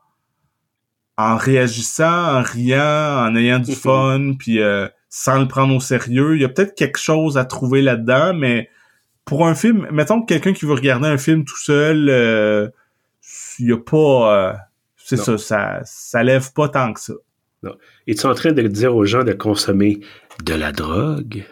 en 1.21 1.37
réagissant, 1.37 2.39
en 2.39 2.43
riant, 2.43 3.27
en 3.27 3.37
ayant 3.37 3.59
du 3.59 3.75
fun, 3.75 4.33
puis 4.39 4.61
euh, 4.61 4.89
sans 5.09 5.39
le 5.39 5.49
prendre 5.49 5.75
au 5.75 5.81
sérieux. 5.81 6.37
Il 6.37 6.43
y 6.43 6.45
a 6.45 6.49
peut-être 6.49 6.75
quelque 6.75 6.99
chose 6.99 7.37
à 7.37 7.45
trouver 7.45 7.83
là-dedans, 7.83 8.33
mais 8.35 8.71
pour 9.25 9.47
un 9.47 9.55
film, 9.55 9.87
mettons 9.93 10.23
que 10.23 10.27
quelqu'un 10.27 10.53
qui 10.53 10.65
veut 10.65 10.75
regarder 10.75 11.09
un 11.09 11.19
film 11.19 11.45
tout 11.45 11.59
seul, 11.59 12.09
euh, 12.09 12.69
il 13.59 13.73
a 13.73 13.79
pas... 13.79 14.35
Euh, 14.35 14.53
c'est 14.97 15.17
ça, 15.17 15.37
ça, 15.39 15.81
ça 15.85 16.23
lève 16.23 16.53
pas 16.53 16.69
tant 16.69 16.93
que 16.93 17.01
ça. 17.01 17.15
Non. 17.63 17.75
Es-tu 18.07 18.27
en 18.27 18.35
train 18.35 18.53
de 18.53 18.63
dire 18.63 18.95
aux 18.95 19.05
gens 19.05 19.25
de 19.25 19.33
consommer 19.33 20.01
de 20.45 20.55
la 20.55 20.73
drogue? 20.73 21.45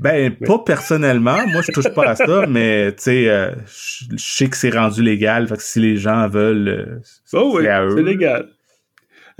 Ben, 0.00 0.34
pas 0.34 0.58
personnellement. 0.60 1.46
Moi, 1.46 1.60
je 1.62 1.70
touche 1.70 1.92
pas 1.94 2.08
à 2.08 2.16
ça, 2.16 2.46
mais 2.48 2.92
tu 2.96 3.02
sais, 3.02 3.54
je 3.66 4.16
sais 4.16 4.48
que 4.48 4.56
c'est 4.56 4.70
rendu 4.70 5.02
légal. 5.02 5.46
Fait 5.46 5.56
que 5.56 5.62
si 5.62 5.80
les 5.80 5.98
gens 5.98 6.28
veulent, 6.28 7.02
oh 7.34 7.52
oui, 7.56 7.64
c'est 7.64 8.02
légal. 8.02 8.53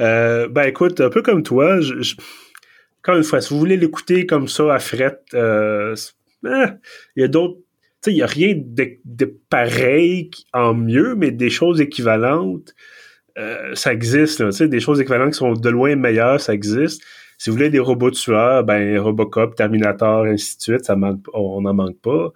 Euh, 0.01 0.49
ben 0.49 0.65
écoute, 0.65 1.01
un 1.01 1.11
peu 1.11 1.23
comme 1.23 1.43
toi, 1.43 1.81
je, 1.81 2.15
encore 3.03 3.17
une 3.17 3.25
fois, 3.25 3.41
si 3.41 3.53
vous 3.53 3.61
voulez 3.61 3.77
l'écouter 3.77 4.27
comme 4.27 4.49
ça 4.49 4.75
à 4.75 4.79
fret, 4.79 5.21
euh, 5.35 5.95
eh, 6.47 6.65
il 7.17 7.21
y 7.21 7.25
a 7.25 7.29
d'autres. 7.29 7.59
Tu 8.03 8.11
sais, 8.11 8.13
il 8.13 8.17
n'y 8.17 8.23
a 8.23 8.27
rien 8.27 8.55
de, 8.57 9.39
pareil 9.49 10.31
en 10.53 10.75
mieux, 10.75 11.15
mais 11.15 11.31
des 11.31 11.51
choses 11.51 11.81
équivalentes, 11.81 12.75
euh, 13.39 13.75
ça 13.75 13.93
existe. 13.93 14.45
tu 14.45 14.53
sais, 14.53 14.69
des 14.69 14.81
choses 14.81 15.01
équivalentes 15.01 15.33
qui 15.33 15.39
sont 15.39 15.55
de 15.55 15.69
loin 15.71 15.97
meilleures, 15.97 16.41
ça 16.41 16.55
existe. 16.55 17.03
Si 17.39 17.51
vous 17.51 17.57
voulez 17.57 17.71
des 17.71 17.79
robots 17.79 18.11
tueurs, 18.11 18.63
ben 18.65 18.99
Robocop, 18.99 19.57
Terminator, 19.57 20.25
ainsi 20.25 20.57
de 20.57 20.63
suite, 20.63 20.85
ça 20.85 20.97
on 21.35 21.61
n'en 21.63 21.75
manque 21.75 21.99
pas. 22.01 22.33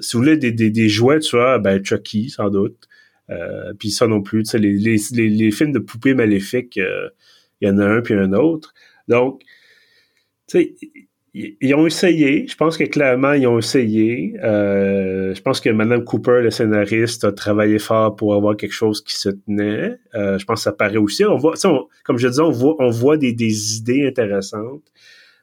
si 0.00 0.16
vous 0.16 0.22
voulez 0.22 0.36
des, 0.36 0.52
des, 0.52 0.70
des 0.70 0.88
jouets 0.88 1.18
tueurs, 1.20 1.60
ben 1.60 1.84
Chucky, 1.84 2.30
sans 2.30 2.50
doute. 2.50 2.88
Euh, 3.30 3.72
puis 3.78 3.90
ça 3.90 4.06
non 4.06 4.22
plus, 4.22 4.54
les, 4.54 4.74
les, 4.74 5.28
les, 5.28 5.50
films 5.50 5.72
de 5.72 5.78
poupées 5.78 6.14
maléfiques, 6.14 6.78
euh, 6.78 7.08
il 7.60 7.68
y 7.68 7.70
en 7.70 7.78
a 7.78 7.84
un 7.84 8.00
puis 8.00 8.14
un 8.14 8.32
autre. 8.32 8.72
Donc, 9.08 9.42
tu 10.48 10.58
sais, 10.58 10.74
ils 11.34 11.74
ont 11.74 11.86
essayé. 11.86 12.46
Je 12.46 12.54
pense 12.56 12.78
que 12.78 12.84
clairement, 12.84 13.32
ils 13.32 13.46
ont 13.46 13.58
essayé. 13.58 14.36
Euh, 14.42 15.34
je 15.34 15.42
pense 15.42 15.60
que 15.60 15.68
Madame 15.68 16.04
Cooper, 16.04 16.40
le 16.42 16.50
scénariste, 16.50 17.24
a 17.24 17.32
travaillé 17.32 17.78
fort 17.78 18.16
pour 18.16 18.34
avoir 18.34 18.56
quelque 18.56 18.72
chose 18.72 19.02
qui 19.02 19.16
se 19.16 19.30
tenait. 19.30 19.98
je 20.14 20.44
pense 20.44 20.60
que 20.60 20.64
ça 20.64 20.72
paraît 20.72 20.96
aussi. 20.96 21.24
On 21.24 21.36
voit, 21.36 21.54
comme 22.04 22.18
je 22.18 22.28
disais, 22.28 22.40
on 22.40 22.50
voit, 22.50 22.76
on 22.78 22.90
voit 22.90 23.16
des, 23.16 23.32
des 23.32 23.76
idées 23.76 24.06
intéressantes. 24.06 24.84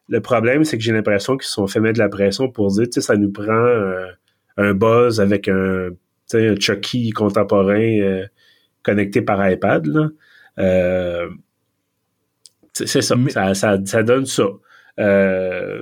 Le 0.09 0.19
problème, 0.19 0.63
c'est 0.63 0.77
que 0.77 0.83
j'ai 0.83 0.93
l'impression 0.93 1.37
qu'ils 1.37 1.47
se 1.47 1.53
sont 1.53 1.67
fait 1.67 1.79
mettre 1.79 1.95
de 1.95 2.03
la 2.03 2.09
pression 2.09 2.49
pour 2.49 2.71
dire, 2.71 2.85
tu 2.85 2.93
sais, 2.93 3.01
ça 3.01 3.15
nous 3.15 3.31
prend 3.31 3.67
un 4.57 4.73
buzz 4.73 5.19
avec 5.19 5.47
un 5.47 5.89
un 6.33 6.55
Chucky 6.59 7.11
contemporain 7.11 7.99
euh, 7.99 8.25
connecté 8.81 9.21
par 9.21 9.49
iPad. 9.49 9.87
Euh, 10.59 11.29
c'est 12.73 13.01
ça, 13.01 13.15
ça, 13.53 13.77
ça, 13.85 14.03
donne 14.03 14.25
ça. 14.25 14.45
Euh, 14.99 15.81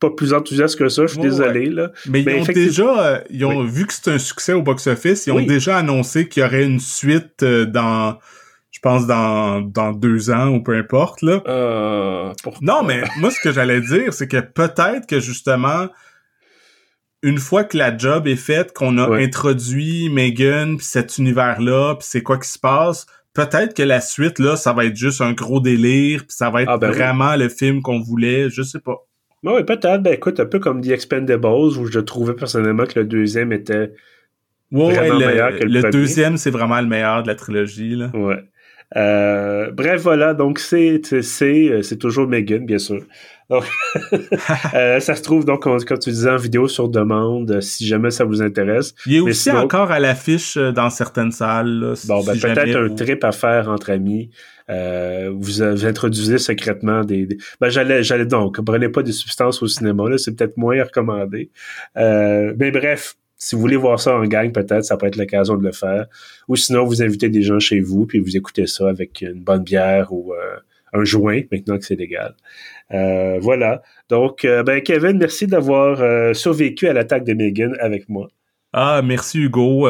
pas 0.00 0.10
plus 0.10 0.34
enthousiaste 0.34 0.78
que 0.78 0.88
ça, 0.88 1.06
je 1.06 1.12
suis 1.12 1.20
désolé. 1.20 1.66
Là. 1.66 1.92
Mais, 2.08 2.22
ils 2.22 2.40
ont 2.40 2.52
déjà, 2.52 3.06
euh, 3.06 3.20
ils 3.30 3.44
ont 3.44 3.62
vu 3.64 3.86
que 3.86 3.92
c'est 3.94 4.10
un 4.10 4.18
succès 4.18 4.52
au 4.52 4.62
box-office, 4.62 5.26
ils 5.26 5.32
ont 5.32 5.42
déjà 5.42 5.78
annoncé 5.78 6.28
qu'il 6.28 6.42
y 6.42 6.46
aurait 6.46 6.64
une 6.64 6.80
suite 6.80 7.42
euh, 7.42 7.66
dans, 7.66 8.18
je 8.72 8.80
pense, 8.80 9.06
dans, 9.06 9.60
dans 9.60 9.92
deux 9.92 10.30
ans 10.30 10.48
ou 10.48 10.62
peu 10.62 10.76
importe. 10.76 11.22
Là. 11.22 11.40
Euh, 11.46 12.32
non, 12.62 12.82
mais 12.82 13.02
moi, 13.18 13.30
ce 13.30 13.38
que 13.40 13.52
j'allais 13.52 13.80
dire, 13.80 14.12
c'est 14.12 14.28
que 14.28 14.40
peut-être 14.40 15.06
que 15.06 15.20
justement, 15.20 15.88
une 17.22 17.38
fois 17.38 17.64
que 17.64 17.76
la 17.76 17.96
job 17.96 18.26
est 18.26 18.36
faite, 18.36 18.72
qu'on 18.72 18.98
a 18.98 19.16
introduit 19.16 20.08
Megan, 20.10 20.76
puis 20.76 20.86
cet 20.86 21.18
univers-là, 21.18 21.94
puis 21.94 22.06
c'est 22.08 22.22
quoi 22.22 22.38
qui 22.38 22.48
se 22.48 22.58
passe, 22.58 23.06
peut-être 23.32 23.74
que 23.74 23.82
la 23.82 24.00
suite, 24.00 24.38
là, 24.38 24.56
ça 24.56 24.72
va 24.72 24.84
être 24.84 24.96
juste 24.96 25.20
un 25.20 25.32
gros 25.32 25.60
délire, 25.60 26.20
puis 26.20 26.36
ça 26.36 26.50
va 26.50 26.62
être 26.62 26.70
ah, 26.70 26.78
ben 26.78 26.90
vraiment 26.90 27.36
le 27.36 27.48
film 27.48 27.80
qu'on 27.80 28.00
voulait, 28.00 28.50
je 28.50 28.62
sais 28.62 28.80
pas. 28.80 29.06
Ben 29.42 29.54
oui, 29.54 29.64
peut-être. 29.64 30.02
Ben 30.02 30.14
écoute, 30.14 30.40
un 30.40 30.46
peu 30.46 30.58
comme 30.58 30.80
The 30.82 30.90
Expendables, 30.90 31.46
où 31.78 31.86
je 31.86 32.00
trouvais 32.00 32.34
personnellement 32.34 32.86
que 32.86 32.98
le 32.98 33.06
deuxième 33.06 33.52
était 33.52 33.92
vraiment 34.70 35.18
meilleur 35.18 35.58
que 35.58 35.64
le, 35.64 35.80
le 35.80 35.90
deuxième, 35.90 36.36
c'est 36.36 36.50
vraiment 36.50 36.80
le 36.80 36.86
meilleur 36.86 37.22
de 37.22 37.28
la 37.28 37.34
trilogie. 37.34 37.96
Là. 37.96 38.10
Ouais. 38.14 38.42
Euh, 38.96 39.70
bref, 39.70 40.02
voilà, 40.02 40.34
donc 40.34 40.58
c'est 40.58 41.00
c'est 41.22 41.70
euh, 41.70 41.82
c'est 41.82 41.96
toujours 41.96 42.28
Megan, 42.28 42.66
bien 42.66 42.78
sûr. 42.78 43.02
euh, 44.74 45.00
ça 45.00 45.14
se 45.14 45.22
trouve 45.22 45.44
donc, 45.44 45.62
comme 45.62 45.98
tu 45.98 46.10
disais, 46.10 46.30
en 46.30 46.36
vidéo 46.36 46.68
sur 46.68 46.88
demande, 46.88 47.60
si 47.60 47.86
jamais 47.86 48.10
ça 48.10 48.24
vous 48.24 48.42
intéresse. 48.42 48.94
Il 49.06 49.16
est 49.16 49.20
aussi 49.20 49.50
encore 49.50 49.90
à 49.90 50.00
l'affiche 50.00 50.56
euh, 50.56 50.72
dans 50.72 50.90
certaines 50.90 51.32
salles. 51.32 51.94
bon, 52.06 52.24
ben, 52.24 52.38
peut-être 52.38 52.76
un 52.76 52.94
trip 52.94 53.24
à 53.24 53.32
faire 53.32 53.68
entre 53.68 53.90
amis. 53.90 54.30
Euh, 54.70 55.30
vous, 55.32 55.52
vous, 55.52 55.86
introduisez 55.86 56.38
secrètement 56.38 57.02
des, 57.02 57.26
ben 57.60 57.68
j'allais 57.68 58.04
j'allais 58.04 58.26
donc 58.26 58.64
prenez 58.64 58.88
pas 58.88 59.02
des 59.02 59.10
substances 59.10 59.60
au 59.60 59.66
cinéma 59.66 60.08
là 60.08 60.18
c'est 60.18 60.36
peut-être 60.36 60.56
moins 60.56 60.80
recommandé 60.84 61.50
euh, 61.96 62.54
mais 62.56 62.70
bref 62.70 63.16
si 63.42 63.56
vous 63.56 63.60
voulez 63.60 63.76
voir 63.76 63.98
ça 63.98 64.16
en 64.16 64.24
gang, 64.24 64.52
peut-être, 64.52 64.84
ça 64.84 64.96
peut 64.96 65.06
être 65.06 65.16
l'occasion 65.16 65.56
de 65.56 65.64
le 65.64 65.72
faire. 65.72 66.06
Ou 66.46 66.54
sinon, 66.54 66.84
vous 66.84 67.02
invitez 67.02 67.28
des 67.28 67.42
gens 67.42 67.58
chez 67.58 67.80
vous, 67.80 68.06
puis 68.06 68.20
vous 68.20 68.36
écoutez 68.36 68.68
ça 68.68 68.88
avec 68.88 69.20
une 69.20 69.42
bonne 69.42 69.64
bière 69.64 70.12
ou 70.12 70.32
euh, 70.32 70.56
un 70.92 71.04
joint, 71.04 71.42
maintenant 71.50 71.78
que 71.78 71.84
c'est 71.84 71.96
légal. 71.96 72.34
Euh, 72.92 73.38
voilà. 73.40 73.82
Donc, 74.08 74.44
euh, 74.44 74.62
ben 74.62 74.80
Kevin, 74.82 75.18
merci 75.18 75.46
d'avoir 75.46 76.34
survécu 76.34 76.88
à 76.88 76.92
l'attaque 76.92 77.24
de 77.24 77.34
Megan 77.34 77.76
avec 77.80 78.08
moi. 78.08 78.28
Ah, 78.72 79.02
merci 79.04 79.38
Hugo. 79.38 79.88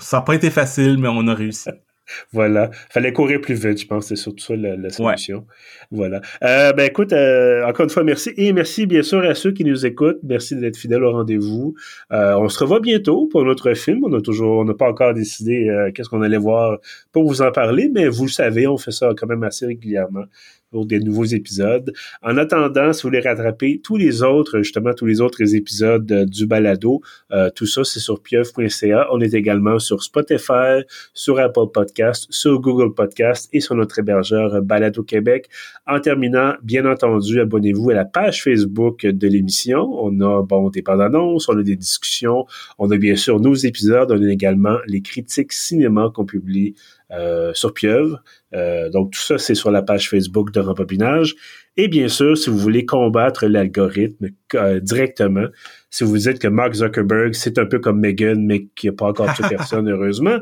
ça 0.00 0.18
n'a 0.18 0.22
pas 0.22 0.34
été 0.34 0.50
facile, 0.50 0.98
mais 0.98 1.08
on 1.08 1.26
a 1.28 1.34
réussi. 1.34 1.70
voilà. 2.32 2.70
Fallait 2.90 3.12
courir 3.12 3.40
plus 3.40 3.54
vite, 3.54 3.80
je 3.80 3.86
pense. 3.86 4.06
C'est 4.06 4.16
surtout 4.16 4.44
ça 4.44 4.56
la, 4.56 4.90
solution. 4.90 5.46
Voilà. 5.90 6.20
Euh, 6.42 6.72
ben 6.72 6.86
écoute, 6.86 7.12
euh, 7.12 7.64
encore 7.66 7.84
une 7.84 7.90
fois, 7.90 8.04
merci. 8.04 8.32
Et 8.36 8.52
merci 8.52 8.86
bien 8.86 9.02
sûr 9.02 9.20
à 9.24 9.34
ceux 9.34 9.52
qui 9.52 9.64
nous 9.64 9.86
écoutent. 9.86 10.18
Merci 10.22 10.56
d'être 10.56 10.76
fidèles 10.76 11.04
au 11.04 11.12
rendez-vous. 11.12 11.74
Euh, 12.12 12.34
on 12.36 12.48
se 12.48 12.58
revoit 12.58 12.80
bientôt 12.80 13.26
pour 13.26 13.44
notre 13.44 13.74
film. 13.74 14.04
On 14.04 14.12
a 14.12 14.20
toujours, 14.20 14.58
on 14.58 14.64
n'a 14.64 14.74
pas 14.74 14.88
encore 14.88 15.14
décidé 15.14 15.68
qu'est-ce 15.94 16.08
qu'on 16.08 16.22
allait 16.22 16.38
voir 16.38 16.78
pour 17.12 17.26
vous 17.26 17.42
en 17.42 17.52
parler, 17.52 17.90
mais 17.92 18.08
vous 18.08 18.24
le 18.24 18.30
savez, 18.30 18.66
on 18.66 18.76
fait 18.76 18.90
ça 18.90 19.10
quand 19.16 19.26
même 19.26 19.42
assez 19.42 19.66
régulièrement 19.66 20.24
pour 20.70 20.86
des 20.86 21.00
nouveaux 21.00 21.24
épisodes. 21.24 21.92
En 22.22 22.36
attendant, 22.36 22.92
si 22.92 23.02
vous 23.02 23.08
voulez 23.08 23.20
rattraper 23.20 23.80
tous 23.82 23.96
les 23.96 24.22
autres, 24.22 24.58
justement, 24.58 24.92
tous 24.94 25.06
les 25.06 25.20
autres 25.20 25.54
épisodes 25.54 26.10
euh, 26.10 26.24
du 26.24 26.46
balado, 26.46 27.00
euh, 27.32 27.50
tout 27.54 27.66
ça, 27.66 27.84
c'est 27.84 28.00
sur 28.00 28.22
pieuvre.ca. 28.22 29.08
On 29.12 29.20
est 29.20 29.34
également 29.34 29.78
sur 29.78 30.02
Spotify, 30.02 30.82
sur 31.14 31.38
Apple 31.38 31.70
Podcast, 31.72 32.26
sur 32.30 32.60
Google 32.60 32.94
Podcast 32.94 33.48
et 33.52 33.60
sur 33.60 33.74
notre 33.74 33.98
hébergeur 33.98 34.62
Balado 34.62 35.02
Québec. 35.02 35.48
En 35.86 36.00
terminant, 36.00 36.54
bien 36.62 36.84
entendu, 36.84 37.40
abonnez-vous 37.40 37.90
à 37.90 37.94
la 37.94 38.04
page 38.04 38.42
Facebook 38.42 39.06
de 39.06 39.28
l'émission. 39.28 39.88
On 40.02 40.20
a, 40.20 40.42
bon, 40.42 40.70
des 40.70 40.82
bandes 40.82 41.00
annonces, 41.00 41.48
on 41.48 41.58
a 41.58 41.62
des 41.62 41.76
discussions, 41.76 42.46
on 42.78 42.90
a 42.90 42.96
bien 42.96 43.16
sûr 43.16 43.40
nos 43.40 43.54
épisodes, 43.54 44.10
on 44.10 44.22
a 44.22 44.32
également 44.32 44.78
les 44.86 45.00
critiques 45.00 45.52
cinéma 45.52 46.10
qu'on 46.14 46.24
publie 46.24 46.74
euh, 47.10 47.54
sur 47.54 47.72
Pieuvre. 47.72 48.22
Euh, 48.54 48.90
donc 48.90 49.12
tout 49.12 49.20
ça, 49.20 49.38
c'est 49.38 49.54
sur 49.54 49.70
la 49.70 49.80
page 49.80 50.10
Facebook 50.10 50.52
de 50.52 50.60
Rembobinage. 50.60 51.36
Et 51.78 51.88
bien 51.88 52.08
sûr, 52.08 52.36
si 52.36 52.50
vous 52.50 52.58
voulez 52.58 52.84
combattre 52.84 53.46
l'algorithme 53.46 54.26
euh, 54.54 54.78
directement, 54.80 55.46
si 55.88 56.04
vous 56.04 56.18
dites 56.18 56.38
que 56.38 56.48
Mark 56.48 56.74
Zuckerberg, 56.74 57.32
c'est 57.32 57.56
un 57.56 57.64
peu 57.64 57.78
comme 57.78 58.00
Megan, 58.00 58.44
mais 58.44 58.66
qui 58.76 58.88
a 58.88 58.92
pas 58.92 59.06
encore 59.06 59.34
toute 59.34 59.48
personne, 59.48 59.88
heureusement, 59.88 60.36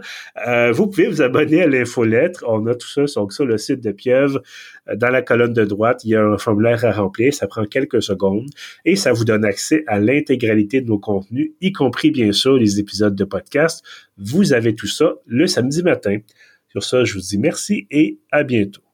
vous 0.72 0.88
pouvez 0.88 1.06
vous 1.06 1.22
abonner 1.22 1.62
à 1.62 1.68
l'infolettre. 1.68 2.44
On 2.48 2.66
a 2.66 2.74
tout 2.74 2.88
ça 2.88 3.06
sur, 3.06 3.30
sur 3.30 3.46
le 3.46 3.58
site 3.58 3.80
de 3.80 3.92
Pieuvre. 3.92 4.42
Dans 4.92 5.10
la 5.10 5.22
colonne 5.22 5.52
de 5.52 5.64
droite, 5.64 6.02
il 6.04 6.10
y 6.10 6.16
a 6.16 6.24
un 6.24 6.38
formulaire 6.38 6.84
à 6.84 6.90
remplir. 6.90 7.32
Ça 7.32 7.46
prend 7.46 7.64
quelques 7.64 8.02
secondes 8.02 8.48
et 8.84 8.96
ça 8.96 9.12
vous 9.12 9.24
donne 9.24 9.44
accès 9.44 9.84
à 9.86 10.00
l'intégralité 10.00 10.80
de 10.80 10.88
nos 10.88 10.98
contenus, 10.98 11.52
y 11.60 11.72
compris 11.72 12.10
bien 12.10 12.32
sûr 12.32 12.56
les 12.56 12.80
épisodes 12.80 13.14
de 13.14 13.24
podcast. 13.24 13.84
Vous 14.18 14.52
avez 14.52 14.74
tout 14.74 14.88
ça 14.88 15.14
le 15.26 15.46
samedi 15.46 15.84
matin. 15.84 16.18
Sur 16.76 16.84
ça, 16.84 17.04
je 17.04 17.14
vous 17.14 17.20
dis 17.20 17.38
merci 17.38 17.86
et 17.90 18.20
à 18.30 18.42
bientôt. 18.42 18.85